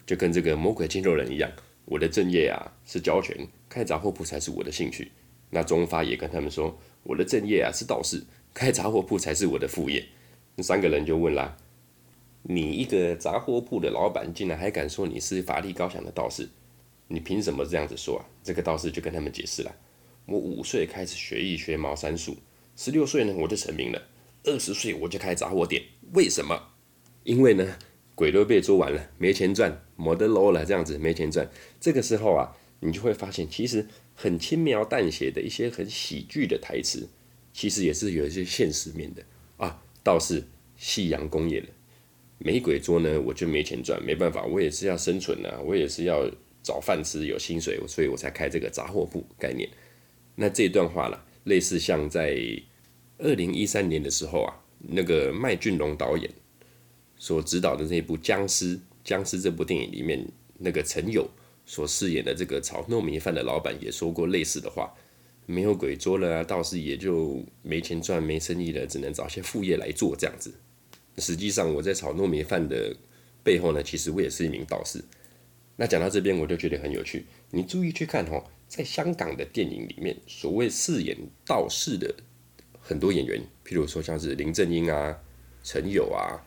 [0.05, 1.51] 就跟这个魔鬼肌肉人一样。
[1.85, 3.35] 我的正业啊是教拳，
[3.67, 5.11] 开杂货铺才是我的兴趣。
[5.49, 10.05] 那钟发也跟他们说，我的正业啊是道士，开杂货铺才是我的副业。
[10.55, 11.57] 那三个人就问啦。
[12.43, 16.47] 你一个杂货铺的老板，竟然还敢说你是法力高强的道士？
[17.07, 18.25] 你凭什么这样子说啊？
[18.43, 19.75] 这个道士就跟他们解释了：
[20.25, 22.37] 我五岁开始学艺学茅山术，
[22.75, 24.01] 十六岁呢我就成名了，
[24.43, 25.83] 二十岁我就开杂货店。
[26.13, 26.59] 为什么？
[27.23, 27.77] 因为呢，
[28.15, 31.49] 鬼都被捉完了，没钱赚，没得捞了，这样子没钱赚。
[31.79, 37.07] 这个时候啊，你就会发现，其实很轻描淡写的一些很喜剧的台词，
[37.53, 39.23] 其实也是有一些现实面的
[39.57, 39.81] 啊。
[40.03, 40.43] 倒是
[40.77, 41.67] 夕阳工业的。
[42.39, 46.27] 没鬼捉呢，我就没钱赚，没办法，我也是要生存啊，我也是要
[46.63, 49.69] 找饭吃，有薪水，所以我才开这个杂货铺概念。
[50.33, 52.35] 那这段话啦，类似像在
[53.23, 56.29] 二零一三年的时候啊，那个麦浚龙导演
[57.17, 61.29] 所指导的那部《僵尸》《僵尸》这部电影里面，那个陈友
[61.65, 64.91] 所饰演的这个炒糯米饭的老板也说过类似的话：
[65.45, 70.51] 没有鬼捉了啊，道士也就没钱赚，没生意了，只能找些副业来做这样子。
[71.17, 72.95] 实际上，我在炒糯米饭的
[73.43, 74.99] 背后呢，其实我也是一名道士。
[75.75, 77.25] 那讲到这边，我就觉得很有趣。
[77.51, 82.13] 你注意去看哦，在香港的电影里面，所谓饰演道士的
[82.91, 85.17] 很多演员，譬如说像是林正英啊、
[85.63, 86.43] 陈友啊，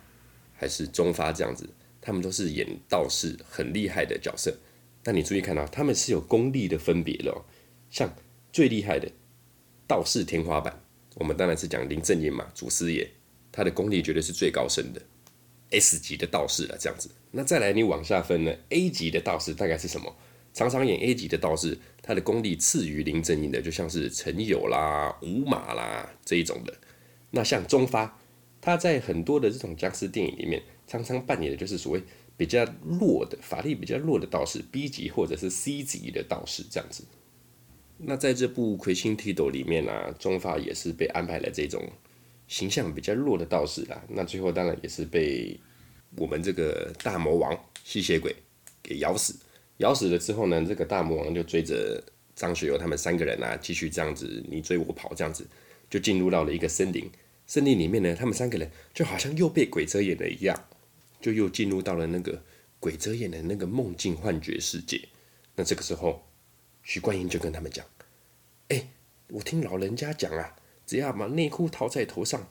[0.52, 1.66] 还是钟发这样子，
[2.02, 4.54] 他们都是演道士很厉害的角色。
[5.02, 7.46] 但你注意看到，他们是有功力的分别的哦。
[7.88, 8.14] 像
[8.52, 9.10] 最厉害的
[9.86, 10.78] 道士天花板，
[11.14, 13.08] 我们当然是讲林正英嘛，祖师爷，
[13.50, 15.00] 他的功力绝对是最高深的
[15.70, 17.08] ，S 级的道士了这样子。
[17.30, 20.14] 那再来你往下分呢，A 级的道士大概是什么？
[20.54, 26.72] 常常演 A 级的道士，他的功力次于林正英的，就像是陈友啦、吴马啦这一种的。
[27.32, 28.18] 那像钟发，
[28.62, 32.02] 他在很多的这种僵尸电影里面，常常扮演的就是所谓。
[32.36, 37.04] 比较弱的法力比较弱的道士，B 级或者是 C 级的道士这样子。
[37.96, 41.88] 那在这部《魁星踢斗》里面啊，钟发也是被安排了这种
[42.48, 44.02] 形象比较弱的道士啦。
[44.08, 45.56] 那最后当然也是被
[46.16, 48.34] 我们这个大魔王吸血鬼
[48.82, 49.36] 给咬死。
[49.78, 52.02] 咬死了之后呢，这个大魔王就追着
[52.34, 55.46] 张学友他们三个人啊，继续这样子你追我跑这样子，
[55.88, 57.10] 就进入到了一个森林。
[57.46, 60.64] 森林里面呢，他们三个人就好像又被鬼遮眼了一样。
[61.20, 62.42] 就又进入到了那个
[62.78, 65.00] 鬼遮眼的那个梦境幻觉世界。
[65.56, 66.22] 那这个时候，
[66.82, 67.82] 许冠英就跟他们讲
[68.68, 68.90] ：“哎、
[69.28, 72.46] 我听老人家讲啊，只要把内裤套在头上，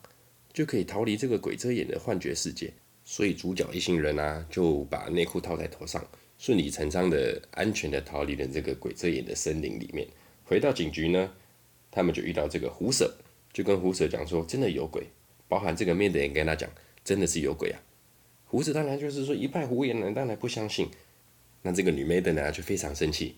[0.52, 2.74] 就可以逃离这个鬼遮眼的幻觉世界。
[3.06, 6.04] 所以主角一行人啊，就把内裤套在头上，
[6.44, 10.06] 顺理成章的安全的逃离了这个鬼遮眼的森林里面。
[10.44, 11.32] 回到警局呢，
[11.90, 13.16] 他们就遇到这个胡舍
[13.54, 15.08] 就跟胡舍讲说，真的有鬼，
[15.48, 16.70] 包含这个面的人跟他讲，
[17.02, 17.80] 真的是有鬼啊。”
[18.44, 20.90] 胡子当然就是说一派胡言呢，当然不相信。
[21.62, 23.38] 那这个女妹的呢就非常生气，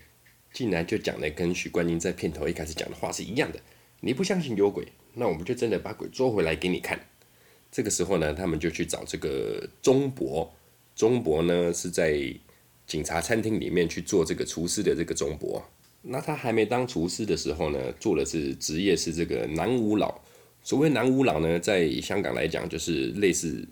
[0.52, 3.60] 竟然就讲了跟许冠英在片头一开始讲的话是一样的。
[4.00, 7.00] 你不相信有鬼，那我们就真的把鬼捉回来给你看。
[7.72, 10.52] 这个时候呢，他们就去找这个钟博。
[10.96, 12.34] 钟博呢是在
[12.88, 15.64] 警察餐厅里面去做这个厨师的这个钟博。
[16.02, 20.20] 那他还没当厨师的时候呢，做的是职业是这个南无老。
[20.64, 23.68] 所谓南无老呢，在香港来讲就是类似。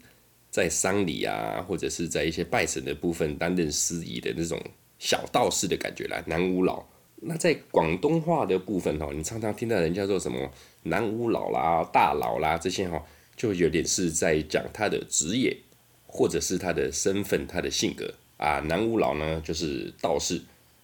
[0.53, 4.61] 在丧礼啊，或者是在一些拜神的部分担任司仪的那种
[4.99, 6.85] 小道士的感觉啦，南无老。
[7.15, 10.51] 那在广东话的部分哦，你常常听到人家说什么
[10.83, 13.03] 南无老啦、大佬啦这些哈，
[13.35, 15.57] 就有点是在讲他的职业，
[16.05, 18.13] 或者是他的身份、他的性格
[18.43, 18.59] 啊。
[18.59, 20.41] 南无老呢就是道士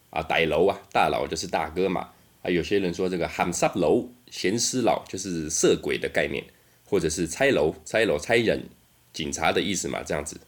[0.10, 2.10] 啊，歹楼啊，大佬就是大哥嘛。
[2.42, 6.44] 啊，有些人说这个喊杀楼、咸湿佬就是色鬼的概念，
[6.86, 8.64] 或者是差楼、差楼、差人。
[9.12, 10.40] 警察的意思嘛，这样子。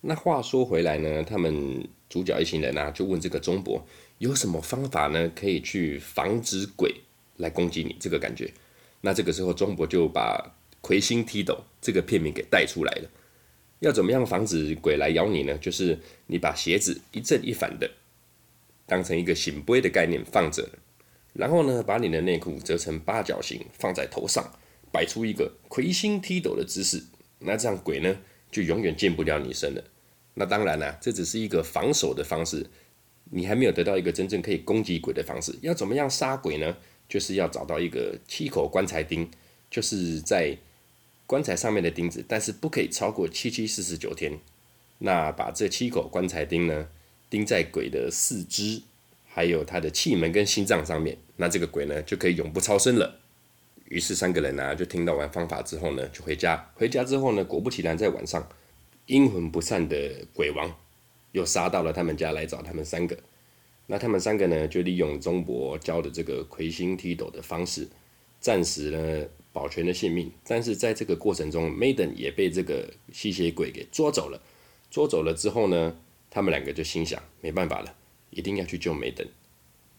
[0.00, 3.86] 那话说回来呢，他们主角一行人啊，就问这个钟伯
[4.18, 6.92] 有什么方法呢，可以去防止鬼
[7.36, 8.52] 来攻击你这个感觉。
[9.00, 10.36] 那这个时候，钟伯就把
[10.80, 13.08] 《魁星踢斗》这个片名给带出来了。
[13.80, 15.56] 要怎么样防止鬼来咬你呢？
[15.58, 17.90] 就是你把鞋子一正一反的
[18.86, 20.68] 当成一个醒杯的概念放着，
[21.32, 24.52] 然后呢，把你的内裤折成八角形放在头上，
[24.90, 27.02] 摆出一个魁星踢斗的姿势。
[27.40, 28.16] 那这样鬼呢，
[28.50, 29.84] 就永远进不了你身了。
[30.34, 32.66] 那当然啦，这只是一个防守的方式，
[33.30, 35.54] 你还没有得到一个真正可以攻击鬼的方式。
[35.62, 36.76] 要怎么样杀鬼呢？
[37.08, 39.30] 就是要找到一个七口棺材钉，
[39.70, 40.56] 就是在
[41.28, 44.40] 棺材上面的钉子，但是不可以超过七七四十九天。
[45.00, 46.88] 那把这七口棺材钉呢，
[47.28, 48.80] 钉在鬼的四肢，
[49.26, 53.20] 还有他的气门跟心脏上面，那这个鬼呢，就可以永不超生了。
[53.84, 56.72] 于是三个人呢、就听到完方法之后呢，就回家。
[56.74, 58.48] 回家之后呢，果不其然，在晚上，
[59.04, 60.74] 阴魂不散的鬼王
[61.32, 63.16] 又杀到了他们家来找他们三个。
[63.86, 67.86] 那他们三个呢，就利用钟博教的这个魁星踢斗的方式，
[68.40, 70.30] 暂时呢保全了性命。
[70.46, 74.40] 但是在这个过程中，Maiden 也被这个吸血鬼给捉走了。
[74.90, 75.96] 捉走了之后呢，
[76.30, 77.92] 他们两个就心想，没办法了，
[78.30, 79.28] 一定要去救 Maiden。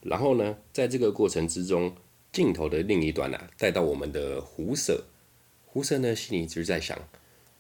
[0.02, 1.94] 然后呢，在这个过程之中。
[2.32, 5.04] 镜头的另一端啊，带到我们的胡舍
[5.66, 6.96] 胡舍呢心里就是在想，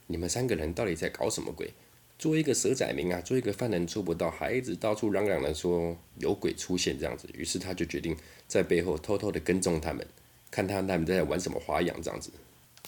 [0.05, 1.73] 你们三个人到底在搞什么鬼？
[2.19, 8.15] 作为一个蛇仔明啊，作为一个犯人做不到，还一直到处嚷嚷的说有鬼出现这样子，于是他就决定
[8.47, 10.05] 在背后偷偷的跟踪他们，
[10.51, 12.31] 看他他们在玩什么花样这样子。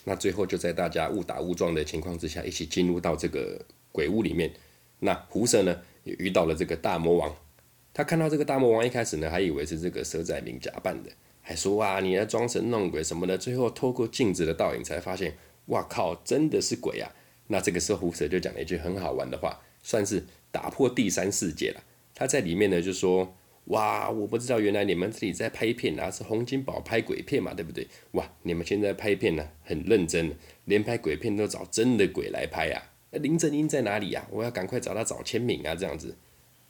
[0.03, 4.51] 那最后就在大家误打误撞的情况之下，一起进入到这个鬼屋里面。
[4.99, 7.35] 那胡蛇呢也遇到了这个大魔王，
[7.93, 11.09] 他看到这个大魔王一开始呢还以为是这个蛇仔明假扮的。
[11.43, 17.11] 还说啊，你在装神弄鬼什么的，最后透过镜子的倒影才发现，哇靠，真的是鬼啊！
[17.47, 21.83] 那这个时候胡蛇就讲了一句很好玩的话，算是打破第三世界了。
[22.13, 27.87] 他在里面呢就说，哇，我不知道原来你们这里在拍片啊，是洪金宝拍鬼片嘛，对不对？
[28.11, 32.83] 哇，你们现在拍片呢很认真，连拍鬼片都找真的鬼来拍啊。
[33.11, 34.27] 那林正英在哪里呀？
[34.31, 36.15] 我要赶快找他找签名啊，这样子。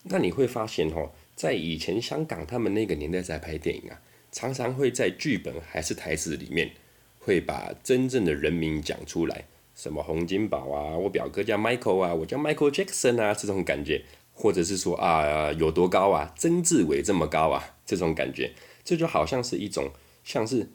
[0.03, 4.01] 那你会发现哦，在以前香港他们那个年代在拍电影啊。
[4.33, 6.71] 常常会在剧本还是台词里面，
[7.19, 9.43] 会把真正的人名讲出来，
[9.75, 14.01] 什么洪金宝啊，我表哥叫 Michael 啊，我叫 Michael Jackson 啊，这种感觉，
[14.41, 18.51] 或者是说啊有多高啊，曾志伟这么高啊，这种感觉，
[18.83, 19.87] 这就好像是一种
[20.23, 20.67] 像是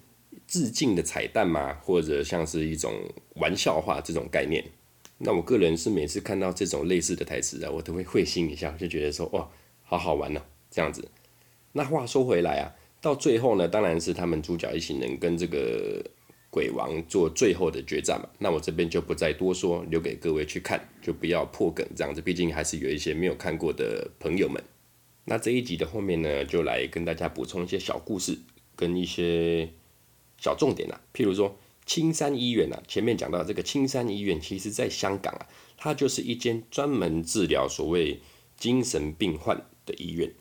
[0.47, 2.93] 致敬的彩蛋嘛，或者像是一种
[3.35, 4.65] 玩笑话这种概念。
[5.19, 9.49] 那我个人是每次看到这种类似的台词啊，我都会会心一笑，就觉得说哇，
[9.83, 11.09] 好好玩呢，这样子。
[11.73, 16.05] 那话说回来啊，到最后呢，当然是他们主角一行人跟这个
[16.51, 18.29] 鬼王做最后的决战嘛。
[18.39, 22.21] 那我这边就不再多说，留给各位去看，就不要破梗这样子。
[22.21, 24.63] 毕竟还是有一些没有看过的朋友们。
[25.25, 28.39] 那这一集的后面呢，就来跟大家补充一些小故事
[28.75, 29.69] 跟一些
[30.39, 31.57] 小重点啦，譬如说。
[31.89, 38.21] 青山医院啊，前面讲到这个青山医院，其实在香港啊，它就是一间专门治疗所谓
[38.57, 39.57] 精神病患
[39.87, 40.33] 的医院。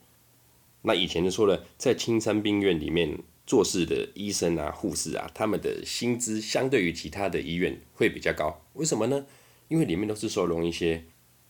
[0.82, 8.66] 那以前就说了，在青山病院里面做事的医生啊、护士啊，他们的薪资相对于其他的医院会比较高。
[8.74, 9.26] 为什么呢？
[9.68, 11.04] 因为里面都是收容一些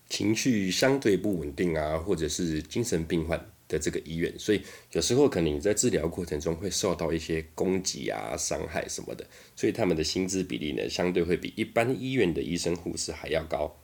[0.10, 3.50] 情绪相对不稳定啊，或者是精神病患。
[3.68, 13.76] 的这个医院，所以有时候可能你在治疗过程中会受到一些攻击啊、伤害什么的，所以他们的薪资比例呢，相对会比一般医院的医生护士还要高。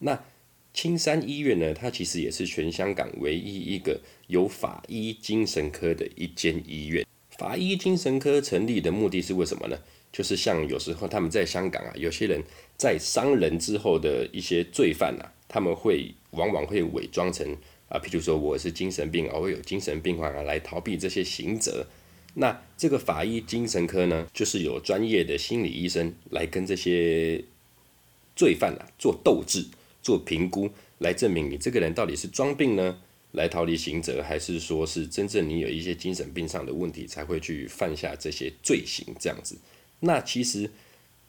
[0.00, 0.22] 那
[0.74, 7.06] 青山医院呢，它其实也是全香港唯一一个有法医精神科的一间医院。
[7.38, 9.78] 法医精神科成立的目的是为什么呢？
[10.12, 12.42] 就是像有时候他们在香港啊，有些人
[12.76, 17.56] 在伤人之后的一些罪犯啊，他们会往往会伪装成。
[17.88, 21.86] 啊，譬如说我是精神病啊，我有精神病患啊来逃避这些刑责。
[22.34, 27.44] 那这个法医精神科呢，就是有专业的心理医生来跟这些
[28.34, 29.66] 罪犯啊做斗智、
[30.02, 32.98] 做评估，来证明你这个人到底是装病呢，
[33.34, 39.56] 来逃离刑责，还是说是真正你有一些精神病上的问题才会去犯下这些罪行这样子。
[40.00, 40.70] 那其实，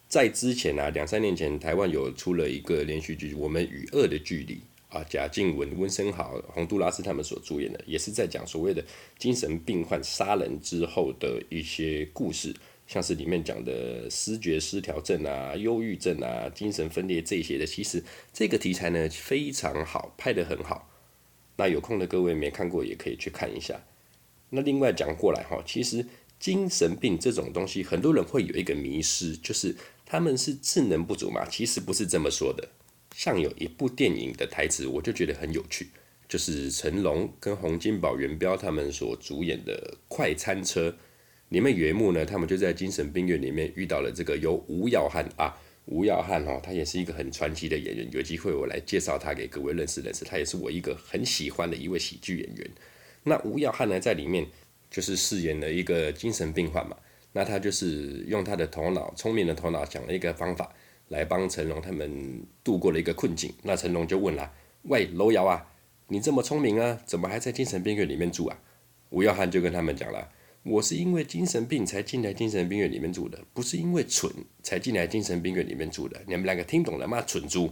[0.08, 4.56] 在之前啊，两三年前，台湾有出了一个连续剧《我们与恶的距离》。
[4.88, 8.82] 啊，贾静雯、温升豪、洪都拉斯他们所主演的，也是在讲所谓的
[9.18, 12.56] 精神病患杀人之后的一些故事，
[12.88, 17.66] 像是里面讲的失觉失调症啊、忧郁症啊、精神分裂这些的。
[17.66, 20.90] 其实这个题材呢非常好，拍得很好。
[21.58, 23.80] 那有空的各位没看过也可以去看一下。
[24.50, 26.06] 那另外讲过来哈，其实
[26.40, 31.46] 精神病这种东西，很多人会有一个迷失，就是他们是智能不足嘛？
[31.46, 32.68] 其实不是这么说的。
[33.16, 35.88] 像有一部电影的台词，我就觉得很有趣，
[36.28, 40.90] 就是成龙跟洪金宝、元彪他们所主演的《快餐车》
[41.50, 52.72] 里面有一幕呢，他们就在精神病院里面遇到了这个由吴耀汉啊，吴耀汉哦，他也是一个很传奇的演员，有机会我来介绍他给各位认识认识，他也是我一个很喜欢的一位喜剧演员。
[53.24, 54.46] 那吴耀汉呢，在里面
[54.90, 56.96] 就是饰演了一个精神病患嘛，
[57.34, 60.74] 那他就是用他的头脑，聪明的头脑想了一个方法。
[61.10, 64.52] 来帮成龙他们度过了一个困境，那成龙就问了
[64.90, 65.64] ：“喂，楼瑶啊，
[66.08, 68.58] 你这么聪明啊，怎么还在精神病院里面住啊？”
[69.12, 70.28] 吴耀汉就跟他们讲了
[70.66, 74.32] ：“我是因为精神病才进来精神病院里面住的，不是因为蠢
[74.64, 76.22] 才进来精神病院里面住的。
[76.28, 77.22] 你们两个听懂了吗？
[77.22, 77.72] 蠢猪！”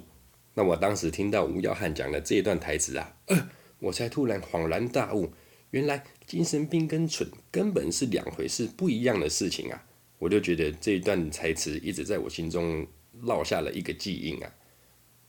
[0.56, 5.32] 那我当时听到吴耀汉讲的这一段台词啊，呃，我才突然恍然大悟，
[5.72, 9.86] 原来精神病跟蠢根本是两回事，不一样的事情啊！
[10.20, 12.88] 我就觉得这一段台词一直在我心中。
[13.22, 14.52] 烙下了一个记忆啊。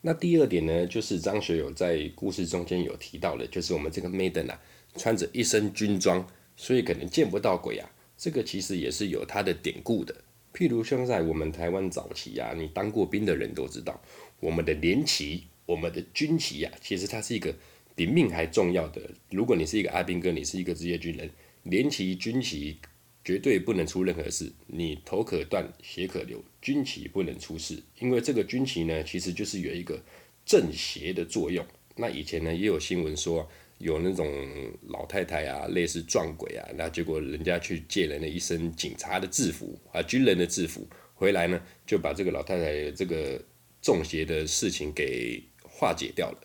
[0.01, 4.59] 那第二点呢，就是张学友在故事中间有提到的，就是我们这个 Maiden 啊，
[4.97, 7.91] 穿着一身军装，所以可能见不到鬼啊。
[8.17, 10.15] 这个其实也是有它的典故的。
[10.53, 14.01] 譬如像在我们台湾早期啊，你当过兵的人都知道，
[14.41, 17.55] 我们的连旗，我们的军旗呀、啊，其实它是一个
[17.95, 19.01] 比命还重要的。
[19.31, 21.31] 如果你是一个阿兵哥，你是一个职业军人，
[21.65, 22.79] 连旗军旗。
[23.27, 29.99] 绝对不能出任何事，你头可断，血可流，军旗不能出事，因为这个军旗呢，其实就是有一个
[30.45, 31.65] 镇邪的作用。
[31.97, 34.27] 那以前呢，也有新闻说，有那种
[34.89, 43.41] 老太太啊，类似撞鬼啊，那结果人家去借了那一身警察的制服啊，军人的制服回来呢，就把这个老太太这个
[43.81, 46.39] 中邪的事情给化解掉了。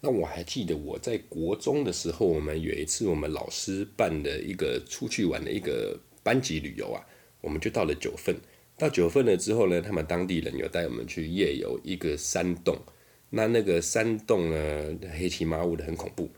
[0.00, 5.98] 那我还记得我在国中的时候，我们有一次我们老师办的一个出去玩的一个。
[6.22, 7.00] 班级旅游啊，
[7.40, 8.36] 我们就到了九份。
[8.76, 12.76] 到九份了之后呢，他们当地人有带我们去夜游一个山洞。
[13.30, 16.28] 那那个山洞呢，黑漆麻乌的，很恐怖。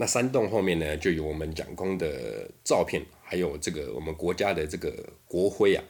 [0.00, 5.82] 那山洞后面呢，就有我们蒋公的照片，还有这个我们国家的这个国徽啊。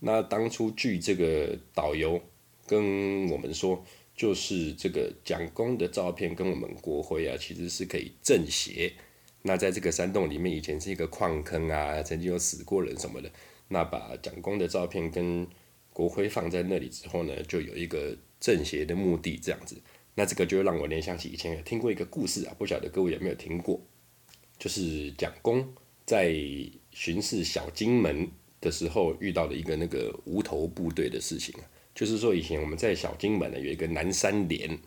[0.00, 2.20] 那当初据这个导游
[2.66, 3.82] 跟我们说，
[4.14, 8.92] 就是这个蒋公的照片跟我们国徽啊，其实是可以镇邪。
[9.40, 13.30] 那在这个山洞里面，以前是一个矿坑啊，曾经有死过人什么的。
[13.68, 15.46] 那把蒋公的照片跟
[15.90, 19.80] 国徽放在那里之后呢，就有一个正邪的目的这样子。
[20.16, 23.80] 那这个就让我联想起以前有听过一个故事啊，不晓得各位有没有听过？
[24.56, 25.66] 就是蒋公
[26.06, 26.32] 在
[26.92, 28.28] 巡视小金门
[28.60, 31.66] 的时候遇到的一个那个无头部队的事情啊。
[31.94, 34.78] 就是说以前我们在小金门呢有一个南山连，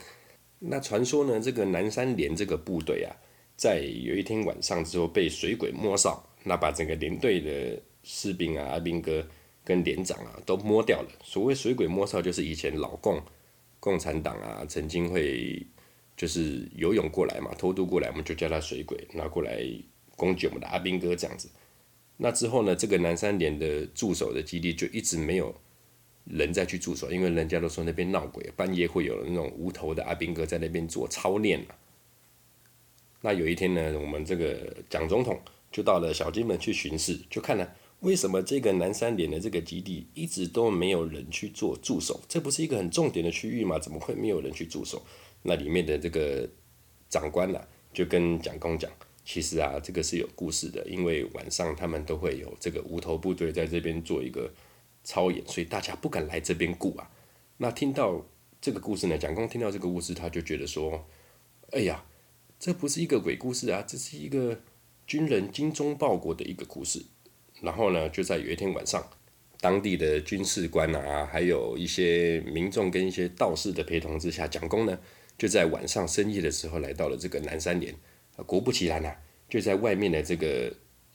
[0.59, 3.11] 那传说呢这个南山连这个部队啊，
[3.57, 9.27] 在有一天晚上之后被水鬼摸哨，那把整个连队的士兵啊、兵哥
[9.65, 11.09] 跟连长啊都摸掉了。
[11.23, 13.21] 所谓水鬼摸哨，就是以前老共。
[13.87, 15.65] 共产党啊，曾经会
[16.17, 19.63] 就是游泳过来嘛，偷渡过来，我们就叫他水鬼，拿过来
[20.17, 21.47] 攻击我们的阿兵哥这样子。
[22.17, 25.55] 那之后呢，这个南山连的驻守的基地就一直没有
[26.25, 31.65] 人再去驻守，因为人家都说那边闹鬼，半夜会有那种无头的阿兵哥在那边做操练。
[33.21, 35.39] 那有一天呢，我们这个蒋总统
[35.71, 37.73] 就到了小金门去巡视，就看了。
[38.01, 42.21] 为什么这个南山连的这个基地一直都没有人去做驻守？
[42.27, 43.79] 这不是一个很重点的区域吗？
[43.79, 45.01] 怎么会没有人去驻守？
[45.41, 46.47] 那里面的这个
[47.09, 48.91] 长官呢、啊，就跟蒋公讲，
[49.25, 54.53] 其实啊，这个是有故事的，因为晚上他们都会有这个无头部队在这边做一个
[55.03, 57.09] 操演，所以大家不敢来这边顾啊。
[57.57, 58.23] 那听到
[58.61, 61.07] 这个故事呢，蒋公听到这个故事，他就觉得说，
[61.71, 62.05] 哎呀，
[62.59, 64.61] 这不是一个鬼故事啊，这是一个
[65.07, 67.03] 军人精忠报国的一个故事。
[67.61, 69.03] 然后呢，就在有一天晚上，
[69.59, 74.99] 当地的军事官啊，还有一些民众跟一些道士的陪同之下，蒋公呢
[75.39, 77.95] 就在晚上深夜的时候来到了这个南山连。
[78.45, 79.17] 果不其然啊，
[79.49, 80.71] 就在外面的这个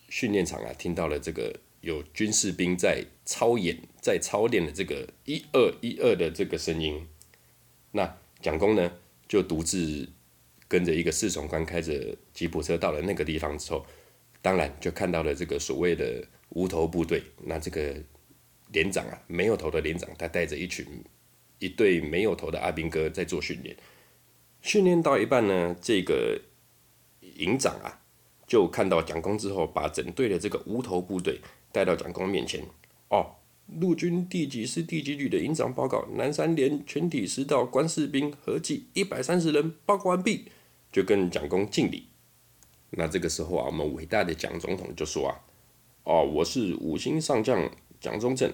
[0.09, 7.07] 训练场啊，听到了这个有军士兵在操演、在操练的这个一二一二的这个声音。
[7.93, 8.93] 那蒋公呢
[9.29, 10.09] 就独自
[10.67, 13.87] 跟着一个侍从官开着吉普车到了那个地方之后。
[14.43, 17.23] 当然，就看到了这个所谓的无头部队。
[17.45, 17.95] 那这个
[18.73, 20.85] 连长啊，没有头的连长，他带着一群
[21.61, 23.77] 一队没有头的阿兵哥在做训练。
[24.61, 26.41] 训练到一半呢，这个
[27.37, 28.03] 营长啊，
[28.47, 31.41] 就看到蒋公之后，把整队的这个无头部队
[31.71, 32.65] 带到蒋公面前。
[33.09, 33.37] 哦，
[33.81, 40.47] 陆军第几师第几旅的营长报告：南山连全体师道官士兵合计一百三十人，报告完毕。
[40.91, 42.09] 就跟蒋公敬礼。
[42.95, 45.33] 那这个时候啊，我们伟大的蒋总统就说啊，
[46.05, 48.53] 哦，我是五星上将蒋中正，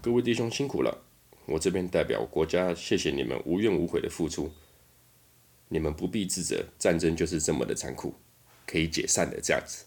[0.00, 1.04] 各位弟兄辛苦了，
[1.44, 4.50] 我这边代表国家谢谢你们无怨无悔的付出，
[5.68, 8.14] 你们不必自责，战争就是这么的残酷，
[8.66, 9.84] 可以解散的这样子。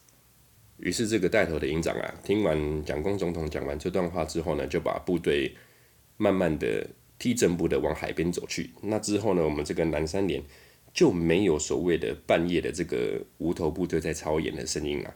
[0.78, 5.56] 于是这个带头的营长啊，听完蒋公总统讲完这段话之后呢，就把部队
[6.18, 8.70] 慢慢的踢正步的往海边走去。
[8.84, 10.44] 那之后呢，我们这个南山连。
[10.94, 15.16] 就没有所谓的半夜的这个无头部队在操演的声音啊。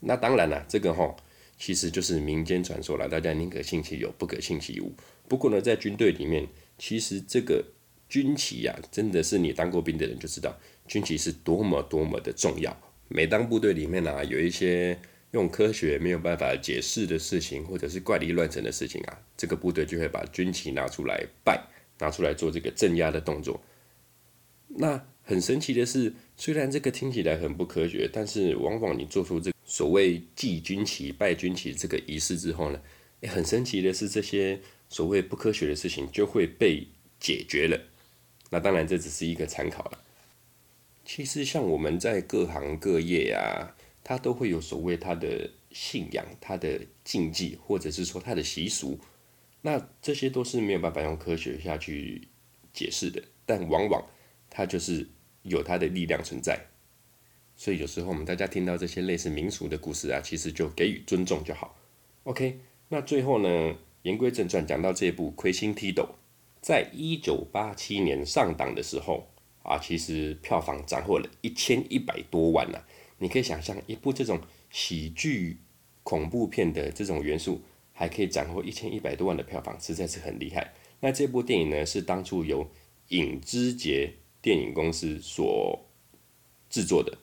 [0.00, 1.16] 那当然了，这个哈
[1.58, 4.92] 其实就是民间传说了，大家宁可信其有，不可信其无。
[5.26, 6.46] 不过呢，在军队里面，
[6.78, 7.64] 其实这个
[8.08, 10.56] 军旗呀，真的是你当过兵的人就知道，
[10.86, 12.74] 军旗是多么多么的重要。
[13.08, 14.98] 每当部队里面啊有一些
[15.32, 21.60] 用科学没有办法解释的事情，或者是怪力乱神的事情啊，这个部队就会把军旗拿出来拜，
[21.98, 23.60] 拿出来做这个镇压的动作。
[24.68, 32.80] 那很神奇的是，虽然这个听起来很不科学，但是往往你做出这所谓祭军旗、拜军旗这个仪式之后呢，
[33.20, 36.86] 诶，很神奇的是，这些所谓不科学的事情就会被
[37.18, 37.78] 解决了。
[38.50, 39.98] 那当然，这只是一个参考了。
[41.04, 48.98] 其实，像我们在各行各业啊，它都会有所谓它的信仰、它的禁忌，或者是说它的习俗。
[49.62, 52.28] 那这些都是没有办法用科学下去
[52.72, 54.02] 解释的，但往往。
[54.58, 55.06] 它就是
[55.42, 56.58] 有它的力量存在，
[57.54, 61.78] 所以有时候我们大家听到这些类似民俗的故事啊，其实就给予尊重就好。
[62.24, 66.02] OK，那最后呢，言归正传，讲到这部《魁星踢斗》，
[66.60, 69.28] 在一九八七年上档的时候
[69.62, 72.82] 啊，其实票房斩获了一千一百多万呢、
[73.18, 74.40] 你可以想象，一部这种
[74.70, 75.58] 喜剧
[76.02, 80.74] 恐怖片的这种元素，还可以斩获一千一百多万的票房，实在是很厉害。
[80.98, 82.68] 那这部电影呢，是当初由
[83.10, 85.84] 尹之杰电影公司所
[86.70, 87.18] 制作的，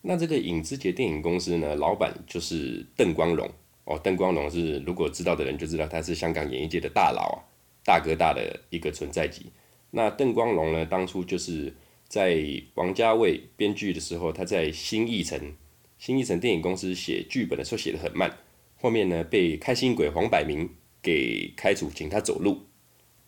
[0.00, 3.48] 那这个影之节电影公司呢，老板就是邓光荣
[3.84, 3.98] 哦。
[3.98, 7.38] 邓光荣是如果知道的人就知道，他是香港演艺界的大佬啊，
[7.84, 9.52] 大哥大的一个存在级。
[9.90, 11.74] 那邓光荣呢，当初就是
[12.06, 12.42] 在
[12.74, 15.54] 王家卫编剧的时候，他在新艺城
[15.98, 18.38] 新艺城电影公司写剧本的时候写得很慢，
[18.76, 20.70] 后面呢被开心鬼黄百鸣
[21.02, 22.66] 给开除，请他走路。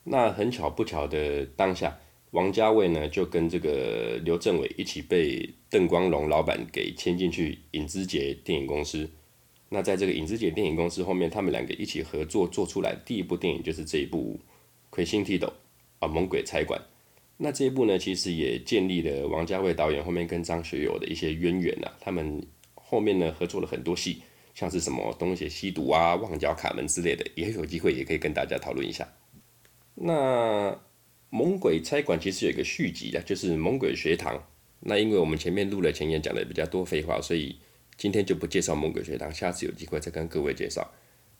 [0.04, 1.98] 那很巧不巧的当下。
[2.32, 9.10] 王家卫呢，就跟这个刘镇伟一起被邓光荣老板给签进去影之节电影公司。
[9.68, 14.38] 那在这个影之杰电影公司后面，他们两个一起合作做出来第一部电影就是这一部
[14.90, 15.46] 《魁星踢斗》
[16.00, 16.80] 啊，《猛鬼差馆》。
[17.36, 21.92] 那这一部呢，其实也建立了王家卫导演后面跟张学友的一些渊源啊。
[22.00, 24.22] 他们后面呢合作了很多戏，
[24.54, 29.08] 像是什么《东邪西毒》啊、《旺角卡门》之类的，也有机会也可以跟大家讨论一下。
[29.94, 30.72] 那
[31.30, 34.36] 《猛鬼差馆》其实有一个续集啊，就是《猛鬼学堂》。
[34.80, 37.56] 那因为我们前面录了前言讲的比较多废话，所以
[37.96, 40.92] 今天就不介绍《猛鬼学堂》，下次有机会再跟各位介绍。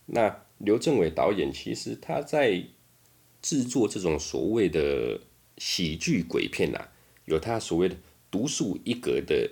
[0.07, 2.65] 那刘镇伟导演其实他在
[3.43, 5.21] 制作这种所谓的。
[5.63, 6.89] 喜剧鬼片呐、啊，
[7.27, 7.95] 有他所谓的
[8.31, 9.51] 独树一格的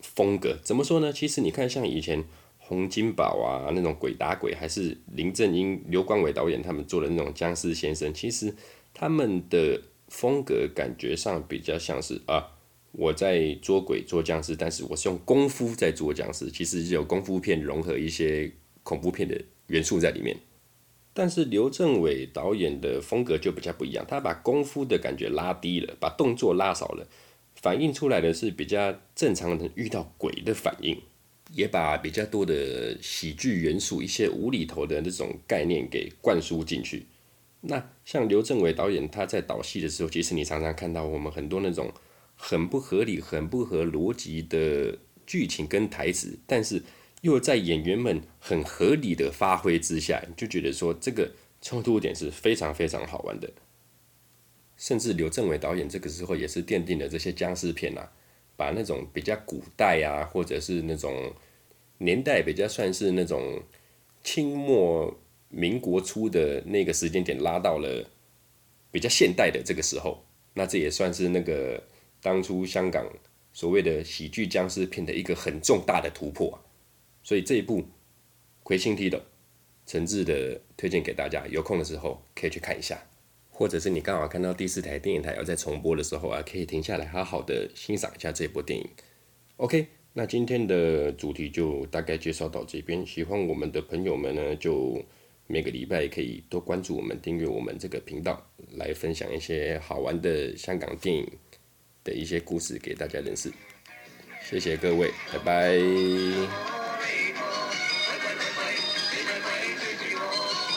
[0.00, 0.58] 风格。
[0.62, 1.10] 怎么说呢？
[1.10, 2.22] 其实你看，像以前
[2.58, 8.54] 洪金宝啊那种鬼打鬼，还是林正英、刘光伟导演他们做的那种僵尸先生，其实
[8.98, 12.48] 他们的风格感觉上比较像是啊，
[12.92, 18.50] 我在捉鬼捉僵尸，但是我是用功夫在做僵尸，其实有功夫片融合一些
[18.82, 20.34] 恐怖片的元素在里面。
[21.12, 27.06] 但是刘镇伟导演的风格就比较不一样，他把功夫的感觉拉低了，把动作拉少了，
[27.54, 30.98] 反映出来的是比较正常人遇到鬼的反应，
[31.52, 37.04] 也把比较多的喜剧元素、一些无厘头的那种概念给灌输进去。
[37.68, 41.92] 那像刘镇伟导演他在导戏的时候，其实你常常看到我们很多那种
[42.36, 46.82] 很不合理、很不合逻辑的剧情跟台词，但是。
[47.22, 53.50] 又在演员们很合理的发挥之下，你就觉得说这个冲突点是非常非常好玩的。
[54.76, 58.12] 甚至刘镇伟导演这个时候也是奠定了这些僵尸片啊，
[58.54, 61.32] 把那种比较古代啊，或者是那种
[61.98, 63.60] 年代比较算是那种
[64.22, 65.18] 清末
[65.56, 68.06] 民国初的那个时间点拉到了
[68.90, 71.82] 比较现代的这个时候，那这也算是那个
[72.20, 73.10] 当初香港
[73.54, 76.62] 所谓的喜剧僵尸片的一个很重大的突破。
[77.22, 77.80] 所以这一部
[78.62, 79.16] 《魁星踢斗》，
[79.86, 83.02] 诚挚的推荐给大家，有空的时候可以去看一下，
[83.50, 88.86] 或者是你刚好看到第四台电影台要在重播的时候啊，可以停下来好好的欣赏一下这部电影。
[89.56, 95.02] OK，那今天的主题就大概介绍到这边，喜欢我们的朋友们呢，就
[95.46, 101.26] 每个礼拜可以多关注我们，订阅我们这个频道，来分享一些好玩的香港电影
[102.02, 103.52] 的一些故事给大家认识。
[104.42, 106.75] 谢谢各位，拜拜。